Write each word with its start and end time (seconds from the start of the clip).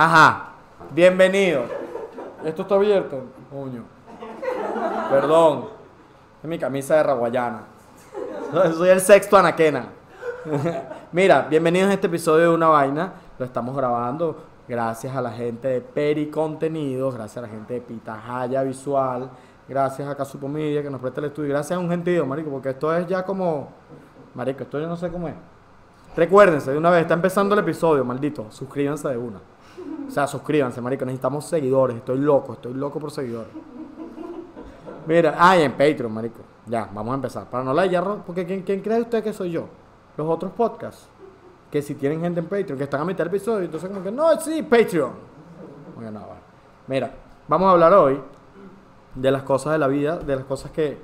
Ajá. 0.00 0.50
Bienvenido. 0.92 1.64
Esto 2.44 2.62
está 2.62 2.76
abierto, 2.76 3.20
coño. 3.50 3.82
Perdón. 5.10 5.70
Es 6.40 6.48
mi 6.48 6.56
camisa 6.56 6.94
de 6.94 7.02
raguayana. 7.02 7.62
Soy 8.76 8.90
el 8.90 9.00
sexto 9.00 9.36
anaquena. 9.36 9.88
Mira, 11.10 11.48
bienvenidos 11.50 11.90
a 11.90 11.94
este 11.94 12.06
episodio 12.06 12.50
de 12.50 12.54
Una 12.54 12.68
Vaina. 12.68 13.12
Lo 13.40 13.44
estamos 13.44 13.76
grabando 13.76 14.36
gracias 14.68 15.16
a 15.16 15.20
la 15.20 15.32
gente 15.32 15.66
de 15.66 15.80
Peri 15.80 16.30
Contenidos, 16.30 17.16
gracias 17.16 17.38
a 17.38 17.48
la 17.48 17.48
gente 17.48 17.74
de 17.74 17.80
Pitahaya 17.80 18.62
Visual, 18.62 19.28
gracias 19.68 20.08
a 20.08 20.14
Casupo 20.14 20.46
Media 20.46 20.80
que 20.80 20.90
nos 20.90 21.00
presta 21.00 21.18
el 21.22 21.26
estudio, 21.26 21.48
gracias 21.48 21.76
a 21.76 21.80
un 21.80 21.90
gentío, 21.90 22.24
marico, 22.24 22.50
porque 22.50 22.68
esto 22.68 22.94
es 22.96 23.04
ya 23.08 23.24
como... 23.24 23.70
Marico, 24.36 24.62
esto 24.62 24.78
yo 24.78 24.86
no 24.86 24.96
sé 24.96 25.10
cómo 25.10 25.26
es. 25.26 25.34
Recuérdense, 26.14 26.70
de 26.70 26.78
una 26.78 26.90
vez, 26.90 27.02
está 27.02 27.14
empezando 27.14 27.54
el 27.56 27.62
episodio, 27.62 28.04
maldito. 28.04 28.46
Suscríbanse 28.50 29.08
de 29.08 29.16
una. 29.16 29.40
O 30.06 30.10
sea, 30.10 30.26
suscríbanse, 30.26 30.80
marico. 30.80 31.04
Necesitamos 31.04 31.44
seguidores. 31.44 31.96
Estoy 31.96 32.18
loco, 32.18 32.54
estoy 32.54 32.74
loco 32.74 32.98
por 32.98 33.10
seguidores. 33.10 33.50
Mira, 35.06 35.36
ah, 35.38 35.56
y 35.56 35.62
en 35.62 35.72
Patreon, 35.72 36.12
marico. 36.12 36.40
Ya, 36.66 36.88
vamos 36.92 37.12
a 37.12 37.14
empezar. 37.14 37.46
Para 37.48 37.64
no 37.64 37.72
la 37.72 37.86
yarro, 37.86 38.22
porque 38.26 38.44
¿quién, 38.44 38.62
¿quién 38.62 38.80
cree 38.80 39.00
usted 39.00 39.22
que 39.24 39.32
soy 39.32 39.50
yo? 39.52 39.66
Los 40.16 40.28
otros 40.28 40.52
podcasts. 40.52 41.08
Que 41.70 41.82
si 41.82 41.94
tienen 41.94 42.20
gente 42.20 42.40
en 42.40 42.46
Patreon, 42.46 42.76
que 42.76 42.84
están 42.84 43.00
a 43.00 43.04
mitad 43.04 43.24
del 43.24 43.28
episodio, 43.28 43.64
entonces 43.64 43.88
como 43.88 44.02
que, 44.02 44.10
no, 44.10 44.38
sí, 44.40 44.62
Patreon. 44.62 45.12
Mira, 46.86 47.10
vamos 47.48 47.68
a 47.68 47.72
hablar 47.72 47.92
hoy 47.94 48.20
de 49.14 49.30
las 49.30 49.42
cosas 49.42 49.72
de 49.72 49.78
la 49.78 49.88
vida, 49.88 50.18
de 50.18 50.36
las 50.36 50.44
cosas 50.44 50.70
que... 50.70 50.98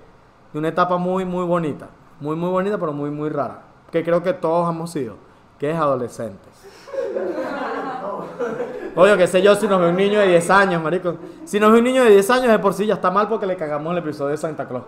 De 0.52 0.58
una 0.58 0.68
etapa 0.68 0.98
muy, 0.98 1.24
muy 1.24 1.44
bonita. 1.44 1.88
Muy, 2.20 2.36
muy 2.36 2.48
bonita, 2.48 2.78
pero 2.78 2.92
muy, 2.92 3.10
muy 3.10 3.28
rara. 3.28 3.62
Que 3.90 4.04
creo 4.04 4.22
que 4.22 4.32
todos 4.32 4.68
hemos 4.70 4.90
sido. 4.90 5.16
Que 5.58 5.70
es 5.70 5.76
adolescentes. 5.76 6.52
Oye, 8.96 9.16
que 9.16 9.26
sé 9.26 9.42
yo 9.42 9.54
si 9.56 9.66
nos 9.66 9.80
ve 9.80 9.88
un 9.88 9.96
niño 9.96 10.20
de 10.20 10.28
10 10.28 10.50
años, 10.50 10.82
marico. 10.82 11.16
Si 11.44 11.58
nos 11.58 11.72
ve 11.72 11.78
un 11.78 11.84
niño 11.84 12.04
de 12.04 12.10
10 12.10 12.30
años 12.30 12.48
de 12.48 12.58
por 12.58 12.74
sí 12.74 12.86
ya 12.86 12.94
está 12.94 13.10
mal 13.10 13.28
porque 13.28 13.46
le 13.46 13.56
cagamos 13.56 13.92
el 13.92 13.98
episodio 13.98 14.30
de 14.30 14.36
Santa 14.36 14.68
Claus. 14.68 14.84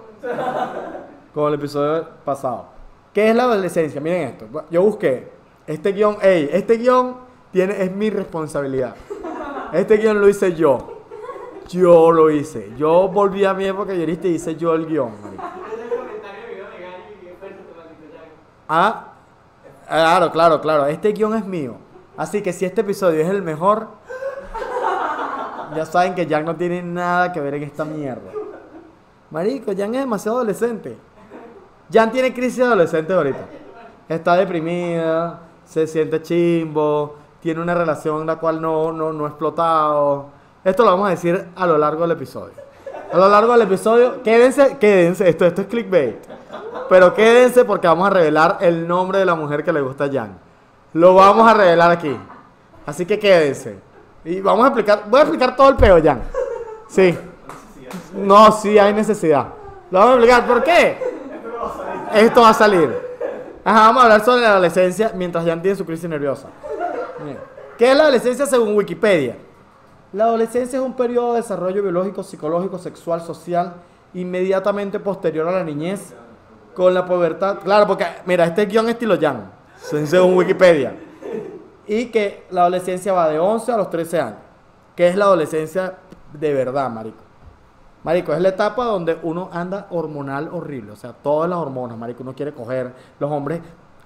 Como 1.35 1.49
el 1.49 1.55
episodio 1.55 2.07
pasado. 2.25 2.67
¿Qué 3.13 3.31
es 3.31 3.37
la 3.37 3.45
adolescencia? 3.45 4.01
Miren 4.01 4.29
esto. 4.29 4.47
Yo 4.71 4.83
busqué 4.83 5.37
este 5.67 5.93
guion, 5.93 6.19
ey, 6.23 6.49
este 6.53 6.77
guion 6.77 7.17
tiene, 7.51 7.83
es 7.83 7.91
mi 7.91 8.11
responsabilidad. 8.11 8.95
Este 9.73 9.97
guion 9.97 10.21
lo 10.21 10.29
hice 10.29 10.55
yo. 10.55 11.03
Yo 11.69 12.13
lo 12.13 12.31
hice. 12.31 12.73
Yo 12.77 13.09
volví 13.09 13.45
a 13.45 13.53
mi 13.53 13.65
época 13.65 13.93
y 13.93 14.03
y 14.03 14.29
hice 14.29 14.55
yo 14.55 14.75
el 14.75 14.87
guion, 14.87 15.11
marico. 15.23 15.43
Ah, 18.69 19.13
claro, 19.89 20.31
claro, 20.31 20.61
claro. 20.61 20.87
Este 20.87 21.13
guion 21.13 21.35
es 21.35 21.45
mío. 21.45 21.86
Así 22.17 22.43
que 22.43 22.53
si 22.53 22.65
este 22.65 22.81
episodio 22.81 23.21
es 23.21 23.29
el 23.29 23.43
mejor, 23.43 23.89
ya 25.75 25.85
saben 25.85 26.15
que 26.15 26.27
Jan 26.27 26.45
no 26.45 26.57
tiene 26.57 26.83
nada 26.83 27.33
que 27.33 27.41
ver 27.41 27.55
en 27.55 27.65
esta 27.65 27.85
mierda. 27.85 28.31
Marico, 29.31 29.73
Jan 29.77 29.95
es 29.95 30.01
demasiado 30.01 30.39
adolescente. 30.39 30.97
Jan 31.93 32.11
tiene 32.11 32.33
crisis 32.33 32.63
adolescente 32.63 33.13
ahorita. 33.13 33.45
Está 34.09 34.37
deprimida, 34.37 35.41
se 35.65 35.87
siente 35.87 36.23
chimbo, 36.23 37.17
tiene 37.41 37.61
una 37.61 37.75
relación 37.75 38.27
la 38.27 38.37
cual 38.37 38.61
no, 38.61 38.93
no, 38.93 39.13
no 39.13 39.27
ha 39.27 39.29
explotado. 39.29 40.27
Esto 40.65 40.85
lo 40.85 40.93
vamos 40.93 41.09
a 41.09 41.11
decir 41.11 41.47
a 41.55 41.67
lo 41.67 41.77
largo 41.77 42.03
del 42.03 42.13
episodio. 42.13 42.55
A 43.13 43.17
lo 43.19 43.29
largo 43.29 43.53
del 43.53 43.63
episodio, 43.63 44.23
quédense, 44.23 44.79
quédense, 44.79 45.29
esto, 45.29 45.45
esto 45.45 45.63
es 45.63 45.67
clickbait. 45.69 46.17
Pero 46.89 47.15
quédense 47.15 47.65
porque 47.65 47.87
vamos 47.87 48.07
a 48.07 48.11
revelar 48.11 48.59
el 48.61 48.87
nombre 48.87 49.19
de 49.19 49.27
la 49.27 49.35
mujer 49.35 49.63
que 49.63 49.73
le 49.73 49.81
gusta 49.81 50.05
a 50.05 50.13
Jan. 50.13 50.46
Lo 50.97 51.15
vamos 51.15 51.47
a 51.47 51.53
revelar 51.53 51.91
aquí. 51.91 52.17
Así 52.87 53.05
que 53.05 53.19
quédense. 53.19 53.79
Y 54.25 54.41
vamos 54.41 54.65
a 54.65 54.69
explicar, 54.69 55.05
voy 55.11 55.21
a 55.21 55.23
explicar 55.25 55.55
todo 55.55 55.69
el 55.69 55.77
peo, 55.77 56.03
Jan. 56.03 56.23
Sí. 56.89 57.17
No, 58.15 58.51
sí 58.51 58.79
hay 58.79 58.95
necesidad. 58.95 59.49
Lo 59.91 59.99
vamos 59.99 60.15
a 60.15 60.17
explicar. 60.17 60.47
¿Por 60.47 60.65
qué? 60.65 60.99
Esto 62.15 62.41
va 62.41 62.49
a 62.49 62.55
salir. 62.55 62.99
Ajá, 63.63 63.81
vamos 63.81 64.01
a 64.01 64.05
hablar 64.05 64.25
sobre 64.25 64.41
la 64.41 64.53
adolescencia 64.53 65.13
mientras 65.15 65.45
Jan 65.45 65.61
tiene 65.61 65.77
su 65.77 65.85
crisis 65.85 66.09
nerviosa. 66.09 66.49
¿Qué 67.77 67.91
es 67.91 67.97
la 67.97 68.05
adolescencia 68.05 68.47
según 68.47 68.75
Wikipedia? 68.75 69.37
La 70.15 70.25
adolescencia 70.25 70.79
es 70.79 70.85
un 70.85 70.97
periodo 70.97 71.35
de 71.35 71.43
desarrollo 71.43 71.83
biológico, 71.83 72.23
psicológico, 72.23 72.79
sexual, 72.79 73.21
social 73.21 73.75
inmediatamente 74.15 74.99
posterior 74.99 75.47
a 75.47 75.53
la 75.53 75.63
niñez 75.63 76.15
con 76.75 76.95
la 76.95 77.05
pubertad. 77.05 77.59
Claro, 77.59 77.87
porque, 77.87 78.07
mira, 78.25 78.47
este 78.47 78.65
guion 78.65 78.89
estilo 78.89 79.19
Jan, 79.21 79.56
según 79.91 80.37
Wikipedia. 80.37 80.95
Y 81.87 82.07
que 82.07 82.47
la 82.51 82.63
adolescencia 82.63 83.13
va 83.13 83.29
de 83.29 83.39
11 83.39 83.73
a 83.73 83.77
los 83.77 83.91
13 83.91 84.21
años. 84.21 84.39
Que 84.95 85.09
es 85.09 85.17
la 85.17 85.27
adolescencia 85.27 85.95
de 86.33 86.55
verdad, 86.55 86.91
marico. 86.91 87.19
Marico, 88.03 88.33
es 88.33 88.41
la 88.41 88.51
etapa 88.51 88.85
donde 88.85 89.19
uno 89.23 89.49
anda 89.53 89.87
hormonal 89.91 90.49
horrible. 90.53 90.93
O 90.93 90.97
sea, 90.97 91.13
todas 91.13 91.49
las 91.49 91.59
hormonas, 91.59 91.97
marico, 91.99 92.23
uno 92.23 92.35
quiere 92.35 92.53
coger. 92.53 92.93
Los 93.19 93.31
hombres, 93.31 93.61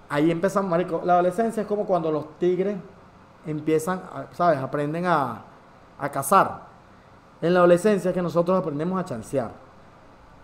ahí 0.08 0.30
empiezan, 0.30 0.68
marico. 0.68 1.02
La 1.04 1.14
adolescencia 1.14 1.62
es 1.62 1.66
como 1.66 1.86
cuando 1.86 2.10
los 2.10 2.38
tigres 2.38 2.76
empiezan, 3.46 4.02
¿sabes? 4.32 4.58
Aprenden 4.58 5.06
a, 5.06 5.42
a 5.98 6.08
cazar. 6.10 6.62
En 7.40 7.54
la 7.54 7.60
adolescencia 7.60 8.10
es 8.10 8.14
que 8.14 8.22
nosotros 8.22 8.58
aprendemos 8.58 9.00
a 9.00 9.04
chancear. 9.04 9.50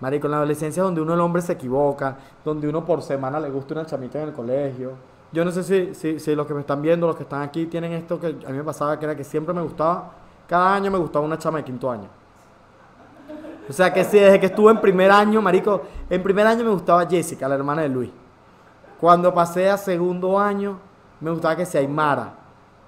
Marico, 0.00 0.26
en 0.26 0.32
la 0.32 0.36
adolescencia 0.38 0.80
es 0.80 0.84
donde 0.84 1.00
uno 1.00 1.14
el 1.14 1.20
hombre 1.20 1.42
se 1.42 1.54
equivoca, 1.54 2.16
donde 2.44 2.68
uno 2.68 2.84
por 2.84 3.02
semana 3.02 3.40
le 3.40 3.50
gusta 3.50 3.74
una 3.74 3.86
chamita 3.86 4.20
en 4.20 4.28
el 4.28 4.34
colegio. 4.34 4.92
Yo 5.32 5.44
no 5.44 5.50
sé 5.50 5.62
si, 5.62 5.94
si, 5.94 6.20
si, 6.20 6.34
los 6.34 6.46
que 6.46 6.54
me 6.54 6.60
están 6.60 6.80
viendo, 6.80 7.06
los 7.06 7.16
que 7.16 7.24
están 7.24 7.42
aquí, 7.42 7.66
tienen 7.66 7.92
esto 7.92 8.18
que 8.18 8.28
a 8.28 8.50
mí 8.50 8.56
me 8.56 8.64
pasaba, 8.64 8.98
que 8.98 9.04
era 9.04 9.16
que 9.16 9.24
siempre 9.24 9.52
me 9.52 9.60
gustaba, 9.62 10.12
cada 10.48 10.74
año 10.74 10.90
me 10.90 10.98
gustaba 10.98 11.24
una 11.24 11.38
chama 11.38 11.58
de 11.58 11.64
quinto 11.64 11.90
año. 11.90 12.08
O 13.68 13.72
sea 13.72 13.92
que 13.92 14.04
si 14.04 14.18
desde 14.18 14.38
que 14.38 14.46
estuve 14.46 14.70
en 14.70 14.80
primer 14.80 15.10
año, 15.10 15.42
marico, 15.42 15.82
en 16.08 16.22
primer 16.22 16.46
año 16.46 16.64
me 16.64 16.70
gustaba 16.70 17.06
Jessica, 17.06 17.48
la 17.48 17.56
hermana 17.56 17.82
de 17.82 17.88
Luis. 17.88 18.10
Cuando 19.00 19.34
pasé 19.34 19.68
a 19.68 19.76
segundo 19.76 20.38
año, 20.38 20.78
me 21.20 21.30
gustaba 21.30 21.56
que 21.56 21.66
sea 21.66 21.80
Aymara. 21.80 22.32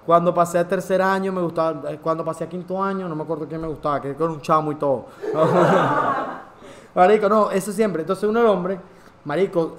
Cuando 0.05 0.33
pasé 0.33 0.57
a 0.57 0.67
tercer 0.67 1.01
año, 1.01 1.31
me 1.31 1.41
gustaba, 1.41 1.91
eh, 1.91 1.99
cuando 2.01 2.23
pasé 2.23 2.45
a 2.45 2.49
quinto 2.49 2.81
año, 2.81 3.07
no 3.07 3.15
me 3.15 3.23
acuerdo 3.23 3.47
quién 3.47 3.61
me 3.61 3.67
gustaba, 3.67 4.01
que 4.01 4.09
era 4.09 4.25
un 4.25 4.41
chamo 4.41 4.71
y 4.71 4.75
todo. 4.75 5.05
Marico, 6.95 7.29
no, 7.29 7.51
eso 7.51 7.71
siempre. 7.71 8.01
Entonces 8.01 8.27
uno 8.27 8.39
el 8.39 8.47
hombre, 8.47 8.79
marico, 9.23 9.77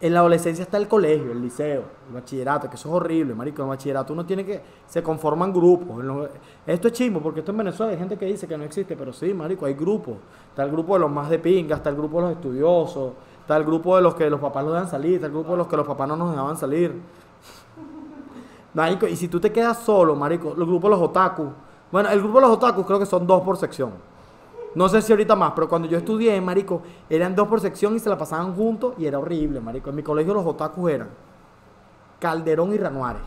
en 0.00 0.14
la 0.14 0.20
adolescencia 0.20 0.62
está 0.62 0.76
el 0.76 0.86
colegio, 0.86 1.32
el 1.32 1.42
liceo, 1.42 1.82
el 2.06 2.14
bachillerato, 2.14 2.70
que 2.70 2.76
eso 2.76 2.88
es 2.88 2.94
horrible, 2.94 3.34
marico. 3.34 3.62
El 3.62 3.68
bachillerato 3.68 4.12
uno 4.12 4.24
tiene 4.24 4.44
que, 4.44 4.62
se 4.86 5.02
conforman 5.02 5.52
grupos. 5.52 6.04
Esto 6.66 6.88
es 6.88 6.94
chimo, 6.94 7.20
porque 7.20 7.40
esto 7.40 7.50
en 7.50 7.58
Venezuela 7.58 7.92
hay 7.92 7.98
gente 7.98 8.16
que 8.16 8.26
dice 8.26 8.46
que 8.46 8.56
no 8.56 8.64
existe, 8.64 8.96
pero 8.96 9.12
sí, 9.12 9.34
marico, 9.34 9.66
hay 9.66 9.74
grupos. 9.74 10.16
Está 10.50 10.62
el 10.62 10.70
grupo 10.70 10.94
de 10.94 11.00
los 11.00 11.10
más 11.10 11.28
de 11.28 11.40
pinga, 11.40 11.76
está 11.76 11.90
el 11.90 11.96
grupo 11.96 12.18
de 12.18 12.22
los 12.28 12.32
estudiosos, 12.32 13.12
está 13.40 13.56
el 13.56 13.64
grupo 13.64 13.96
de 13.96 14.02
los 14.02 14.14
que 14.14 14.30
los 14.30 14.38
papás 14.38 14.64
los 14.64 14.72
dejan 14.74 14.88
salir, 14.88 15.14
está 15.14 15.26
el 15.26 15.32
grupo 15.32 15.50
de 15.52 15.56
los 15.56 15.66
que 15.66 15.76
los 15.76 15.86
papás 15.86 16.06
no 16.08 16.16
nos 16.16 16.30
dejaban 16.30 16.56
salir. 16.56 16.94
Marico, 18.74 19.08
y 19.08 19.16
si 19.16 19.26
tú 19.26 19.40
te 19.40 19.50
quedas 19.50 19.78
solo, 19.78 20.14
marico, 20.14 20.54
los 20.56 20.68
grupos 20.68 20.90
de 20.90 20.96
los 20.96 21.08
otakus. 21.08 21.48
Bueno, 21.90 22.08
el 22.10 22.20
grupo 22.20 22.36
de 22.36 22.46
los 22.46 22.56
otakus 22.56 22.86
creo 22.86 23.00
que 23.00 23.06
son 23.06 23.26
dos 23.26 23.42
por 23.42 23.56
sección. 23.56 23.92
No 24.74 24.88
sé 24.88 25.02
si 25.02 25.12
ahorita 25.12 25.34
más, 25.34 25.52
pero 25.54 25.68
cuando 25.68 25.88
yo 25.88 25.98
estudié, 25.98 26.40
marico, 26.40 26.82
eran 27.08 27.34
dos 27.34 27.48
por 27.48 27.60
sección 27.60 27.96
y 27.96 27.98
se 27.98 28.08
la 28.08 28.18
pasaban 28.18 28.54
juntos 28.54 28.94
y 28.98 29.06
era 29.06 29.18
horrible, 29.18 29.60
marico. 29.60 29.90
En 29.90 29.96
mi 29.96 30.02
colegio 30.02 30.34
los 30.34 30.46
otakus 30.46 30.90
eran 30.90 31.08
Calderón 32.18 32.74
y 32.74 32.78
Ranuares. 32.78 33.22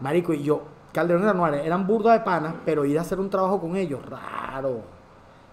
Marico, 0.00 0.32
y 0.32 0.42
yo, 0.42 0.62
Calderón 0.92 1.22
y 1.22 1.26
Ranuares, 1.26 1.66
eran 1.66 1.86
burdos 1.86 2.12
de 2.12 2.20
panas, 2.20 2.54
pero 2.64 2.84
ir 2.84 2.98
a 2.98 3.02
hacer 3.02 3.20
un 3.20 3.28
trabajo 3.28 3.60
con 3.60 3.76
ellos, 3.76 4.00
raro. 4.06 4.80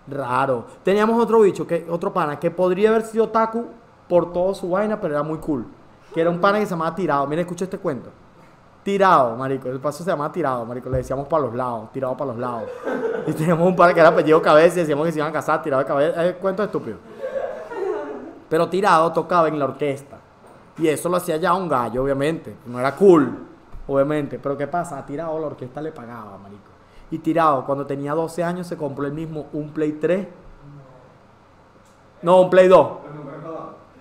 Raro. 0.08 0.66
Teníamos 0.84 1.22
otro 1.22 1.42
bicho, 1.42 1.68
que, 1.68 1.86
otro 1.90 2.14
pana, 2.14 2.40
que 2.40 2.50
podría 2.50 2.90
haber 2.90 3.02
sido 3.02 3.26
otaku 3.26 3.66
por 4.08 4.32
toda 4.32 4.54
su 4.54 4.70
vaina, 4.70 5.02
pero 5.02 5.16
era 5.16 5.24
muy 5.24 5.38
cool. 5.40 5.66
Que 6.14 6.22
era 6.22 6.30
un 6.30 6.40
pana 6.40 6.60
que 6.60 6.66
se 6.66 6.72
llamaba 6.72 6.96
Tirado. 6.96 7.28
Mira, 7.28 7.42
escucha 7.42 7.66
este 7.66 7.78
cuento. 7.78 8.10
Tirado, 8.88 9.36
marico. 9.36 9.68
El 9.68 9.82
paso 9.82 10.02
se 10.02 10.10
llamaba 10.10 10.32
Tirado, 10.32 10.64
marico. 10.64 10.90
Le 10.90 11.00
decíamos 11.00 11.28
para 11.28 11.44
los 11.44 11.54
lados, 11.54 11.92
tirado 11.92 12.16
para 12.16 12.32
los 12.32 12.40
lados. 12.40 12.70
Y 13.28 13.34
teníamos 13.34 13.68
un 13.68 13.76
par 13.76 13.94
que 13.94 14.00
era 14.00 14.08
apellido 14.08 14.42
cabeza 14.42 14.78
y 14.78 14.80
decíamos 14.80 15.06
que 15.06 15.12
se 15.12 15.20
iban 15.20 15.30
a 15.30 15.34
casar, 15.34 15.62
tirado 15.62 15.84
de 15.84 15.88
cabeza. 15.90 16.26
Es 16.26 16.36
cuento 16.38 16.64
estúpido. 16.64 16.96
Pero 18.48 18.70
Tirado 18.70 19.12
tocaba 19.12 19.50
en 19.50 19.60
la 19.60 19.66
orquesta. 19.66 20.20
Y 20.78 20.88
eso 20.88 21.10
lo 21.10 21.18
hacía 21.18 21.36
ya 21.36 21.54
un 21.54 21.68
gallo, 21.68 22.02
obviamente. 22.02 22.56
No 22.66 22.80
era 22.80 22.96
cool, 22.96 23.30
obviamente. 23.88 24.40
Pero 24.40 24.56
¿qué 24.58 24.68
pasa? 24.68 25.06
Tirado 25.06 25.38
la 25.38 25.48
orquesta 25.48 25.82
le 25.82 25.92
pagaba, 25.92 26.38
marico. 26.38 26.72
Y 27.12 27.18
Tirado, 27.18 27.66
cuando 27.66 27.86
tenía 27.86 28.14
12 28.14 28.42
años, 28.42 28.68
se 28.68 28.78
compró 28.78 29.06
el 29.06 29.12
mismo 29.12 29.48
un 29.52 29.70
Play 29.72 29.92
3. 30.00 30.28
No, 32.22 32.40
un 32.40 32.50
Play 32.50 32.70
2. 32.70 32.88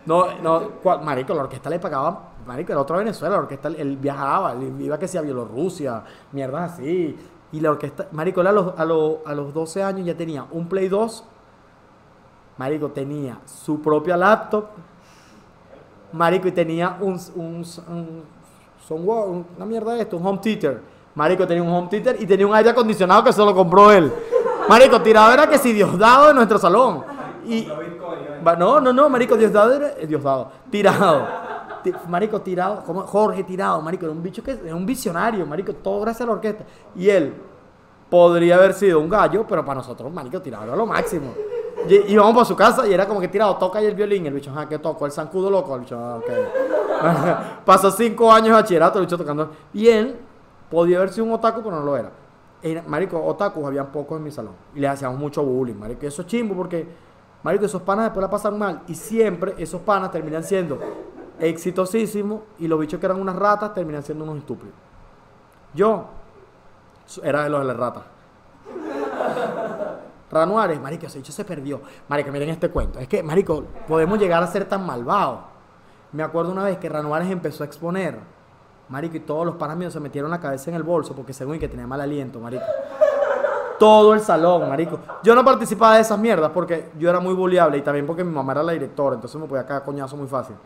No, 0.07 0.27
no, 0.41 0.63
marico, 1.03 1.35
la 1.35 1.43
orquesta 1.43 1.69
le 1.71 1.81
pagaba 1.81 2.36
marico, 2.47 2.73
era 2.73 2.81
otra 2.81 2.99
Venezuela, 2.99 3.37
la 3.37 3.43
orquesta, 3.43 3.69
él 3.69 3.97
viajaba, 3.97 4.53
él 4.53 4.75
iba 4.81 4.99
que 4.99 5.09
sea 5.09 5.21
a 5.21 5.25
Bielorrusia, 5.25 6.03
mierdas 6.33 6.73
así. 6.73 7.17
Y 7.53 7.61
la 7.61 7.71
orquesta, 7.71 8.09
marico, 8.13 8.41
él 8.41 8.47
a 8.49 8.53
los, 8.53 8.79
a, 8.79 8.85
los, 8.85 9.17
a 9.25 9.35
los 9.35 9.55
12 9.55 9.83
años 9.83 10.07
ya 10.07 10.17
tenía 10.17 10.47
un 10.51 10.69
Play 10.69 10.89
2, 10.89 11.25
marico, 12.59 12.91
tenía 12.91 13.39
su 13.45 13.81
propia 13.81 14.17
laptop, 14.17 14.67
marico, 16.13 16.49
y 16.49 16.53
tenía 16.53 16.99
un, 17.01 17.21
un, 17.35 17.65
un, 18.89 19.47
una 19.57 19.67
mierda 19.67 19.95
de 19.95 20.03
esto, 20.03 20.17
un 20.17 20.27
home 20.27 20.39
theater, 20.43 20.81
Marico 21.17 21.47
tenía 21.47 21.63
un 21.63 21.71
home 21.71 21.89
theater 21.89 22.17
y 22.21 22.27
tenía 22.27 22.47
un 22.47 22.55
aire 22.55 22.69
acondicionado 22.69 23.25
que 23.25 23.33
se 23.33 23.43
lo 23.43 23.55
compró 23.55 23.91
él. 23.91 24.13
Marico, 24.69 25.01
tirado 25.01 25.33
era 25.33 25.49
que 25.49 25.57
si 25.57 25.73
Diosdado 25.73 26.29
de 26.29 26.35
nuestro 26.35 26.59
salón. 26.59 27.05
Y, 27.47 27.67
no, 28.59 28.81
no, 28.81 28.93
no, 28.93 29.09
marico, 29.09 29.35
Diosdado 29.35 29.73
era... 29.73 29.89
Diosdado. 30.07 30.53
Tirado. 30.71 31.46
Marico, 32.09 32.41
tirado. 32.41 32.83
como 32.85 33.03
Jorge 33.03 33.45
Tirado, 33.45 33.81
marico. 33.83 34.05
Era 34.07 34.13
un 34.13 34.23
bicho 34.23 34.43
que... 34.43 34.53
Era 34.53 34.75
un 34.75 34.87
visionario, 34.87 35.45
marico. 35.47 35.73
Todo 35.75 36.01
gracias 36.01 36.23
a 36.23 36.27
la 36.27 36.33
orquesta. 36.33 36.65
Y 36.95 37.09
él 37.11 37.35
podría 38.11 38.57
haber 38.57 38.73
sido 38.73 39.01
un 39.01 39.09
gallo, 39.09 39.45
pero 39.49 39.65
para 39.65 39.81
nosotros, 39.81 40.13
marico, 40.13 40.41
tirado 40.41 40.65
era 40.65 40.77
lo 40.77 40.87
máximo. 40.87 41.33
Y 41.89 42.13
íbamos 42.13 42.33
para 42.35 42.45
su 42.45 42.57
casa 42.57 42.87
y 42.87 42.93
era 42.95 43.07
como 43.07 43.21
que 43.21 43.29
tirado, 43.29 43.57
toca 43.57 43.79
ahí 43.79 43.87
el 43.87 43.95
violín. 43.95 44.27
El 44.27 44.35
bicho, 44.35 44.53
ah, 44.57 44.67
¿qué 44.69 44.79
toco? 44.79 45.07
El 45.07 45.13
zancudo 45.13 45.51
loco. 45.51 45.75
El 45.75 45.81
bicho, 45.83 45.99
ah, 45.99 46.17
ok. 46.17 46.31
Pasó 47.65 47.91
cinco 47.91 48.33
años 48.33 48.49
de 48.49 48.53
bachillerato, 48.55 48.99
el 48.99 49.05
bicho 49.07 49.19
tocando. 49.19 49.51
Y 49.73 49.89
él 49.89 50.17
podía 50.71 50.97
haber 50.99 51.11
sido 51.11 51.27
un 51.27 51.33
otaku, 51.33 51.63
pero 51.63 51.77
no 51.77 51.83
lo 51.83 51.97
era. 51.97 52.11
Era- 52.63 52.83
marico, 52.87 53.23
otakus 53.23 53.65
habían 53.67 53.87
pocos 53.93 54.17
en 54.19 54.25
mi 54.25 54.31
salón. 54.31 54.55
Y 54.75 54.81
le 54.81 54.89
hacíamos 54.89 55.19
mucho 55.19 55.43
bullying, 55.45 55.75
marico. 55.75 56.07
Eso 56.07 56.23
es 56.23 56.29
chimbo 56.29 56.55
porque, 56.55 56.87
marico, 57.43 57.67
esos 57.67 57.83
panas 57.83 58.07
después 58.07 58.23
la 58.23 58.31
pasan 58.31 58.59
mal. 58.59 58.83
Y 58.89 58.95
siempre 58.95 59.55
esos 59.59 59.81
panas 59.83 60.11
terminan 60.11 60.43
siendo 60.43 60.79
exitosísimos. 61.39 62.43
Y 62.59 62.69
los 62.69 62.79
bichos 62.79 63.01
que 63.01 63.07
eran 63.07 63.21
unas 63.21 63.37
ratas 63.37 63.75
terminan 63.75 64.03
siendo 64.03 64.25
unos 64.25 64.39
estúpidos. 64.39 64.75
Yo 65.75 66.07
era 67.23 67.45
de 67.45 67.51
los 67.51 67.61
de 67.61 67.67
las 67.67 67.77
ratas. 67.77 68.03
Ranuares, 70.31 70.81
marico, 70.81 71.07
ese 71.07 71.19
bicho 71.19 71.33
se 71.33 71.45
perdió. 71.45 71.81
Marico, 72.09 72.31
miren 72.33 72.49
este 72.49 72.71
cuento. 72.71 72.99
Es 72.99 73.09
que, 73.09 73.23
marico, 73.23 73.65
podemos 73.87 74.19
llegar 74.19 74.43
a 74.43 74.47
ser 74.47 74.65
tan 74.65 74.85
malvados. 74.85 75.41
Me 76.13 76.23
acuerdo 76.23 76.53
una 76.53 76.65
vez 76.65 76.79
que 76.79 76.89
Ranuares 76.89 77.31
empezó 77.31 77.63
a 77.63 77.67
exponer. 77.67 78.19
Marico, 78.89 79.17
y 79.17 79.21
todos 79.21 79.45
los 79.45 79.57
panas 79.57 79.93
se 79.93 80.01
metieron 80.01 80.31
la 80.31 80.41
cabeza 80.41 80.71
en 80.71 80.77
el 80.77 80.83
bolso 80.83 81.15
porque 81.15 81.33
según 81.33 81.59
que 81.59 81.69
tenía 81.69 81.87
mal 81.87 82.01
aliento, 82.01 82.39
marico. 82.39 82.65
Todo 83.79 84.15
el 84.15 84.21
salón, 84.21 84.69
marico. 84.69 84.99
Yo 85.23 85.35
no 85.35 85.45
participaba 85.45 85.97
de 85.97 86.03
esas 86.03 86.19
mierdas 86.19 86.51
porque 86.53 86.91
yo 86.99 87.11
era 87.11 87.21
muy 87.21 87.35
bulliable 87.35 87.79
y 87.79 87.83
también 87.83 88.07
porque 88.07 88.25
mi 88.25 88.33
mamá 88.33 88.53
era 88.53 88.63
la 88.63 88.73
directora, 88.73 89.17
entonces 89.17 89.41
me 89.41 89.47
podía 89.47 89.67
a 89.69 89.85
coñazo 89.85 90.17
muy 90.17 90.29
fácil. 90.29 90.57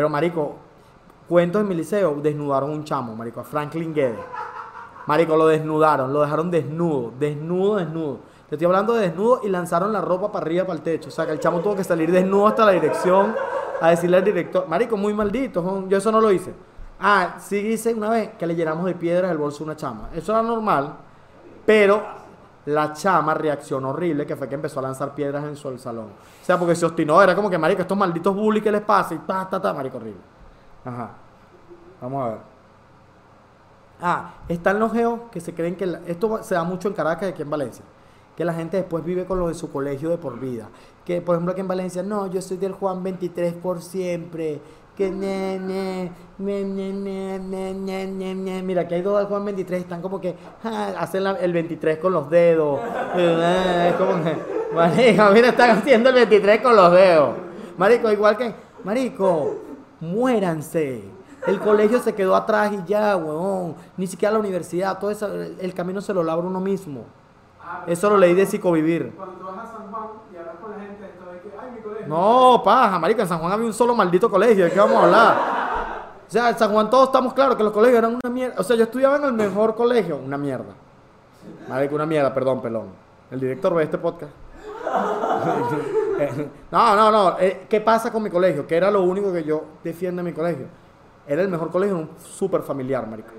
Pero, 0.00 0.08
marico, 0.08 0.54
cuentos 1.28 1.60
en 1.60 1.68
mi 1.68 1.74
liceo, 1.74 2.14
desnudaron 2.22 2.70
un 2.70 2.84
chamo, 2.84 3.14
marico, 3.14 3.40
a 3.40 3.44
Franklin 3.44 3.92
Guedes. 3.92 4.18
Marico, 5.06 5.36
lo 5.36 5.46
desnudaron, 5.46 6.10
lo 6.10 6.22
dejaron 6.22 6.50
desnudo, 6.50 7.12
desnudo, 7.18 7.76
desnudo. 7.76 8.20
Te 8.48 8.54
estoy 8.54 8.64
hablando 8.64 8.94
de 8.94 9.02
desnudo 9.02 9.42
y 9.44 9.50
lanzaron 9.50 9.92
la 9.92 10.00
ropa 10.00 10.32
para 10.32 10.46
arriba, 10.46 10.64
para 10.64 10.78
el 10.78 10.82
techo. 10.82 11.10
O 11.10 11.12
sea, 11.12 11.26
que 11.26 11.32
el 11.32 11.38
chamo 11.38 11.60
tuvo 11.60 11.76
que 11.76 11.84
salir 11.84 12.10
desnudo 12.10 12.46
hasta 12.46 12.64
la 12.64 12.72
dirección 12.72 13.34
a 13.78 13.90
decirle 13.90 14.16
al 14.16 14.24
director, 14.24 14.66
Marico, 14.66 14.96
muy 14.96 15.12
maldito, 15.12 15.86
yo 15.86 15.98
eso 15.98 16.10
no 16.10 16.22
lo 16.22 16.32
hice. 16.32 16.54
Ah, 16.98 17.36
sí 17.38 17.58
hice 17.58 17.92
una 17.92 18.08
vez 18.08 18.30
que 18.38 18.46
le 18.46 18.54
llenamos 18.54 18.86
de 18.86 18.94
piedras 18.94 19.30
el 19.30 19.36
bolso 19.36 19.64
a 19.64 19.66
una 19.66 19.76
chama. 19.76 20.08
Eso 20.14 20.32
era 20.32 20.40
normal, 20.40 20.94
pero 21.66 22.02
la 22.66 22.92
chama 22.92 23.34
reaccionó 23.34 23.90
horrible, 23.90 24.26
que 24.26 24.36
fue 24.36 24.48
que 24.48 24.54
empezó 24.54 24.80
a 24.80 24.82
lanzar 24.82 25.14
piedras 25.14 25.44
en 25.44 25.56
su 25.56 25.76
salón. 25.78 26.06
O 26.42 26.44
sea, 26.44 26.58
porque 26.58 26.74
se 26.74 26.84
obstinó, 26.84 27.22
era 27.22 27.34
como 27.34 27.48
que, 27.48 27.58
marico, 27.58 27.82
estos 27.82 27.96
malditos 27.96 28.34
bullies 28.34 28.62
que 28.62 28.72
les 28.72 28.82
pasa 28.82 29.14
y 29.14 29.18
ta, 29.18 29.48
ta, 29.48 29.60
ta, 29.60 29.72
marico, 29.72 29.96
horrible. 29.96 30.20
Ajá. 30.84 31.10
Vamos 32.00 32.24
a 32.24 32.28
ver. 32.28 32.38
Ah, 34.02 34.34
están 34.48 34.78
los 34.78 34.92
geos 34.92 35.20
que 35.30 35.40
se 35.40 35.54
creen 35.54 35.76
que... 35.76 35.98
esto 36.06 36.42
se 36.42 36.54
da 36.54 36.64
mucho 36.64 36.88
en 36.88 36.94
Caracas 36.94 37.28
y 37.28 37.32
aquí 37.32 37.42
en 37.42 37.50
Valencia. 37.50 37.84
Que 38.36 38.44
la 38.44 38.54
gente 38.54 38.78
después 38.78 39.04
vive 39.04 39.26
con 39.26 39.38
los 39.38 39.48
de 39.48 39.54
su 39.54 39.70
colegio 39.70 40.08
de 40.08 40.16
por 40.16 40.38
vida. 40.38 40.68
Que, 41.04 41.20
por 41.20 41.34
ejemplo, 41.34 41.52
aquí 41.52 41.60
en 41.60 41.68
Valencia, 41.68 42.02
no, 42.02 42.26
yo 42.26 42.40
soy 42.40 42.56
del 42.56 42.72
Juan 42.72 43.02
23 43.02 43.54
por 43.54 43.82
siempre. 43.82 44.60
Mira, 48.64 48.88
que 48.88 48.94
hay 48.94 49.02
dos 49.02 49.18
al 49.18 49.26
Juan 49.26 49.44
23, 49.44 49.80
están 49.82 50.00
como 50.02 50.20
que 50.20 50.34
hacen 50.62 51.26
el 51.26 51.52
23 51.52 51.98
con 51.98 52.12
los 52.12 52.30
dedos. 52.30 52.80
Eh, 53.16 53.90
es 53.90 53.94
como 53.96 54.22
que, 54.22 54.36
marico, 54.74 55.24
mira, 55.32 55.48
están 55.48 55.70
haciendo 55.70 56.08
el 56.08 56.14
23 56.16 56.60
con 56.60 56.76
los 56.76 56.92
dedos. 56.92 57.36
Marico, 57.76 58.10
igual 58.10 58.36
que, 58.36 58.54
marico, 58.84 59.56
muéranse. 60.00 61.04
El 61.46 61.58
colegio 61.58 61.98
se 62.00 62.14
quedó 62.14 62.36
atrás 62.36 62.72
y 62.72 62.80
ya, 62.86 63.16
weón. 63.16 63.74
Ni 63.96 64.06
siquiera 64.06 64.32
la 64.32 64.40
universidad, 64.40 64.98
todo 64.98 65.10
eso, 65.10 65.28
el 65.32 65.74
camino 65.74 66.00
se 66.00 66.12
lo 66.12 66.22
labra 66.22 66.46
uno 66.46 66.60
mismo. 66.60 67.04
Eso 67.86 68.10
lo 68.10 68.18
leí 68.18 68.34
de 68.34 68.46
psicovivir. 68.46 69.12
Cuando 69.16 69.44
vas 69.44 69.68
a 69.68 69.72
San 69.72 69.90
Juan 69.90 70.04
y 70.32 70.36
hablas 70.36 70.56
con 70.60 70.70
la 70.72 70.78
gente, 70.78 71.10
no, 72.10 72.60
paja, 72.64 72.98
marico, 72.98 73.22
en 73.22 73.28
San 73.28 73.38
Juan 73.38 73.52
había 73.52 73.66
un 73.66 73.72
solo 73.72 73.94
maldito 73.94 74.28
colegio, 74.28 74.64
¿de 74.64 74.70
qué 74.72 74.78
vamos 74.80 74.96
a 74.96 75.04
hablar? 75.04 75.36
O 76.26 76.30
sea, 76.30 76.50
en 76.50 76.58
San 76.58 76.72
Juan 76.72 76.90
todos 76.90 77.06
estamos 77.06 77.32
claros 77.34 77.54
que 77.56 77.62
los 77.62 77.72
colegios 77.72 77.98
eran 77.98 78.18
una 78.22 78.34
mierda. 78.34 78.56
O 78.58 78.64
sea, 78.64 78.74
yo 78.76 78.82
estudiaba 78.82 79.16
en 79.16 79.24
el 79.24 79.32
mejor 79.32 79.76
colegio, 79.76 80.16
una 80.16 80.36
mierda. 80.36 80.74
Marico, 81.68 81.94
una 81.94 82.06
mierda, 82.06 82.34
perdón, 82.34 82.60
pelón. 82.60 82.86
El 83.30 83.38
director 83.38 83.72
ve 83.74 83.84
este 83.84 83.98
podcast. 83.98 84.32
no, 86.72 86.96
no, 86.96 87.10
no. 87.12 87.36
eh, 87.38 87.66
¿Qué 87.68 87.80
pasa 87.80 88.12
con 88.12 88.22
mi 88.24 88.30
colegio? 88.30 88.66
Que 88.66 88.76
era 88.76 88.90
lo 88.90 89.02
único 89.02 89.32
que 89.32 89.44
yo 89.44 89.62
defiendo 89.82 90.20
en 90.20 90.26
mi 90.26 90.32
colegio. 90.32 90.66
Era 91.26 91.42
el 91.42 91.48
mejor 91.48 91.70
colegio, 91.70 91.96
un 91.96 92.10
súper 92.18 92.62
familiar, 92.62 93.06
marico. 93.06 93.30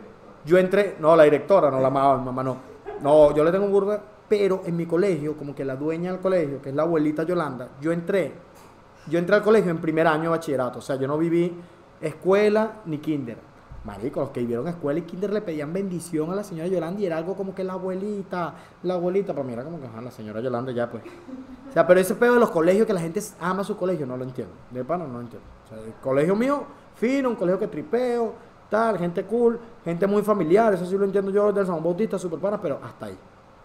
Yo 0.46 0.58
entré, 0.58 0.96
no, 1.00 1.14
la 1.16 1.24
directora, 1.24 1.70
no 1.70 1.80
la 1.80 1.88
amaba, 1.88 2.18
mi 2.18 2.26
mamá 2.26 2.42
no. 2.44 2.58
No, 3.02 3.36
yo 3.36 3.44
le 3.44 3.52
tengo 3.52 3.66
un 3.66 3.72
burda, 3.72 4.02
pero 4.30 4.62
en 4.66 4.76
mi 4.78 4.86
colegio, 4.86 5.36
como 5.36 5.54
que 5.54 5.66
la 5.66 5.76
dueña 5.76 6.12
del 6.12 6.22
colegio, 6.22 6.62
que 6.62 6.70
es 6.70 6.76
la 6.76 6.84
abuelita 6.84 7.24
Yolanda, 7.24 7.70
yo 7.82 7.92
entré, 7.92 8.34
yo 9.08 9.20
entré 9.20 9.36
al 9.36 9.44
colegio 9.44 9.72
en 9.72 9.80
primer 9.80 10.08
año 10.08 10.24
de 10.24 10.30
bachillerato, 10.30 10.80
o 10.80 10.82
sea, 10.82 10.96
yo 10.96 11.08
no 11.08 11.18
viví 11.18 11.54
escuela 12.02 12.82
ni 12.86 12.98
kinder. 12.98 13.38
Marico, 13.84 14.20
los 14.20 14.30
que 14.30 14.42
vivieron 14.42 14.68
escuela 14.68 15.00
y 15.00 15.04
kinder 15.04 15.34
le 15.34 15.42
pedían 15.42 15.74
bendición 15.74 16.32
a 16.32 16.36
la 16.36 16.44
señora 16.44 16.68
Yolanda 16.68 17.02
y 17.02 17.08
era 17.08 17.18
algo 17.18 17.36
como 17.36 17.56
que 17.56 17.64
la 17.64 17.74
abuelita, 17.74 18.54
la 18.84 18.94
abuelita, 18.94 19.34
pero 19.34 19.44
mira 19.44 19.64
como 19.64 19.80
que 19.80 19.88
la 19.88 20.12
señora 20.12 20.40
Yolanda 20.40 20.72
ya 20.72 20.90
pues. 20.90 21.04
O 21.68 21.74
sea, 21.74 21.88
pero 21.88 22.00
ese 22.00 22.14
pedo 22.14 22.36
de 22.36 22.40
los 22.40 22.52
colegios 22.52 22.86
que 22.86 22.94
la 22.94 23.00
gente 23.00 23.20
ama 23.40 23.64
su 23.64 23.76
colegio, 23.76 24.06
no 24.06 24.18
lo 24.18 24.24
entiendo. 24.24 24.54
De 24.70 24.84
pana 24.84 25.08
no 25.08 25.14
lo 25.14 25.22
entiendo. 25.22 25.48
O 25.66 25.68
sea, 25.68 25.80
el 25.80 25.94
colegio 25.96 26.36
mío, 26.36 26.64
fino, 26.96 27.30
un 27.30 27.36
colegio 27.36 27.60
que 27.60 27.68
tripeo, 27.68 28.34
tal, 28.70 29.00
gente 29.00 29.24
cool, 29.24 29.60
gente 29.84 30.06
muy 30.06 30.22
familiar, 30.22 30.74
eso 30.76 30.86
sí 30.86 30.96
lo 30.96 31.06
entiendo 31.06 31.32
yo 31.32 31.52
del 31.52 31.66
San 31.66 31.84
Bautista, 31.84 32.20
super 32.20 32.40
pana, 32.40 32.62
pero 32.62 32.80
hasta 32.84 33.08
ahí. 33.08 33.18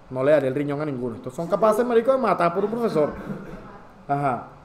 No 0.08 0.24
le 0.24 0.30
daré 0.30 0.48
el 0.48 0.54
riñón 0.54 0.80
a 0.80 0.86
ninguno. 0.86 1.16
Estos 1.16 1.34
son 1.34 1.46
capaces, 1.46 1.84
marico, 1.84 2.12
de 2.12 2.18
matar 2.18 2.54
por 2.54 2.64
un 2.64 2.70
profesor. 2.70 3.10
Ajá. 4.08 4.55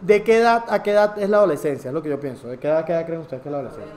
¿De 0.00 0.22
qué 0.22 0.38
edad 0.38 0.64
a 0.68 0.82
qué 0.82 0.92
edad 0.92 1.18
es 1.18 1.28
la 1.28 1.38
adolescencia? 1.38 1.88
Es 1.88 1.94
lo 1.94 2.02
que 2.02 2.08
yo 2.08 2.20
pienso. 2.20 2.48
¿De 2.48 2.58
qué 2.58 2.68
edad 2.68 2.78
a 2.78 2.84
qué 2.84 2.92
edad 2.92 3.04
creen 3.06 3.20
ustedes 3.20 3.42
que 3.42 3.48
es 3.48 3.52
la 3.52 3.58
adolescencia? 3.58 3.94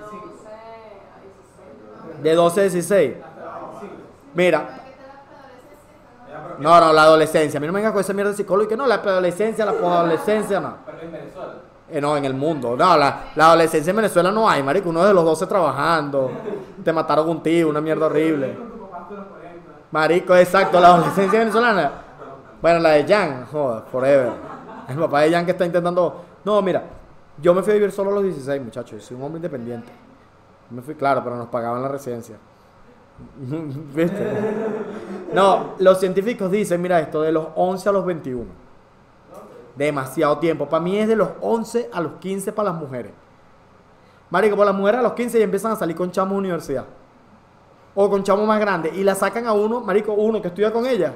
De 2.22 2.36
12 2.36 2.60
a 2.60 2.64
16. 2.64 3.14
Mira. 4.34 4.78
No, 6.60 6.80
no, 6.80 6.94
la 6.94 7.04
adolescencia. 7.04 7.58
A 7.58 7.62
mí 7.62 7.68
no 7.68 7.74
me 7.74 7.80
vengas 7.80 7.92
con 7.92 8.02
esa 8.02 8.14
mierda 8.14 8.32
de 8.32 8.38
psicólogo 8.38 8.66
y 8.66 8.70
que 8.70 8.78
no, 8.78 8.88
la 8.88 8.96
adolescencia, 8.96 9.66
la 9.66 9.72
adolescencia, 9.72 10.60
no. 10.60 10.76
Pero 10.86 11.00
en 11.02 11.12
Venezuela. 11.12 11.54
Eh, 11.90 12.00
no, 12.00 12.16
en 12.16 12.26
el 12.26 12.34
mundo. 12.34 12.76
No, 12.78 12.98
la, 12.98 13.32
la 13.36 13.48
adolescencia 13.48 13.90
en 13.90 13.98
Venezuela 13.98 14.32
no 14.32 14.50
hay, 14.50 14.64
marico. 14.64 14.90
Uno 14.90 15.04
de 15.04 15.14
los 15.14 15.26
12 15.26 15.46
trabajando. 15.48 16.32
Te 16.84 16.94
mataron 16.94 17.30
un 17.30 17.44
tío, 17.44 17.70
una 17.70 17.82
mierda 17.82 18.06
horrible. 18.06 18.56
Con 18.56 18.70
tu 18.70 18.78
papá 18.80 18.98
hasta 19.04 19.16
los 19.16 19.26
40. 19.28 19.72
Marico, 19.92 20.36
exacto, 20.36 20.80
la 20.80 20.88
adolescencia 20.90 21.40
venezolana. 21.40 21.92
Bueno, 22.62 22.80
la 22.80 22.92
de 22.92 23.06
Jan, 23.06 23.46
joder, 23.52 23.84
forever. 23.92 24.51
El 24.94 25.00
papá 25.00 25.22
de 25.22 25.32
Jan 25.32 25.46
que 25.46 25.52
está 25.52 25.66
intentando. 25.66 26.24
No, 26.44 26.62
mira, 26.62 26.84
yo 27.42 27.54
me 27.54 27.62
fui 27.62 27.72
a 27.72 27.76
vivir 27.76 27.92
solo 27.92 28.12
a 28.12 28.14
los 28.16 28.24
16, 28.24 28.62
muchachos. 28.62 29.02
Yo 29.02 29.08
soy 29.08 29.18
un 29.18 29.24
hombre 29.24 29.38
independiente. 29.38 29.92
Me 30.70 30.82
fui, 30.82 30.96
claro, 30.96 31.22
pero 31.24 31.36
nos 31.36 31.48
pagaban 31.48 31.82
la 31.82 31.88
residencia. 31.88 32.38
¿Viste? 33.94 34.32
No, 35.34 35.74
los 35.80 36.00
científicos 36.00 36.52
dicen, 36.52 36.82
mira 36.82 37.00
esto, 37.00 37.22
de 37.22 37.32
los 37.32 37.48
11 37.56 37.90
a 37.90 37.92
los 37.92 38.06
21. 38.06 38.46
Demasiado 39.76 40.38
tiempo. 40.38 40.68
Para 40.68 40.84
mí 40.84 40.98
es 40.98 41.08
de 41.08 41.16
los 41.16 41.30
11 41.42 41.90
a 41.92 42.02
los 42.02 42.14
15 42.14 42.52
para 42.54 42.72
las 42.72 42.80
mujeres. 42.80 43.12
Marico, 44.30 44.56
para 44.56 44.72
las 44.72 44.80
mujeres 44.80 45.00
a 45.00 45.04
los 45.04 45.14
15 45.14 45.38
ya 45.38 45.44
empiezan 45.44 45.72
a 45.74 45.76
salir 45.76 45.96
con 45.96 46.12
chamos 46.12 46.34
de 46.34 46.40
universidad. 46.40 46.86
O 47.96 48.10
con 48.10 48.24
chamos 48.24 48.48
más 48.48 48.60
grandes. 48.60 48.94
Y 48.96 49.04
la 49.04 49.16
sacan 49.16 49.46
a 49.48 49.54
uno, 49.54 49.82
marico, 49.82 50.14
uno 50.14 50.42
que 50.42 50.48
estudia 50.48 50.72
con 50.72 50.86
ella. 50.86 51.14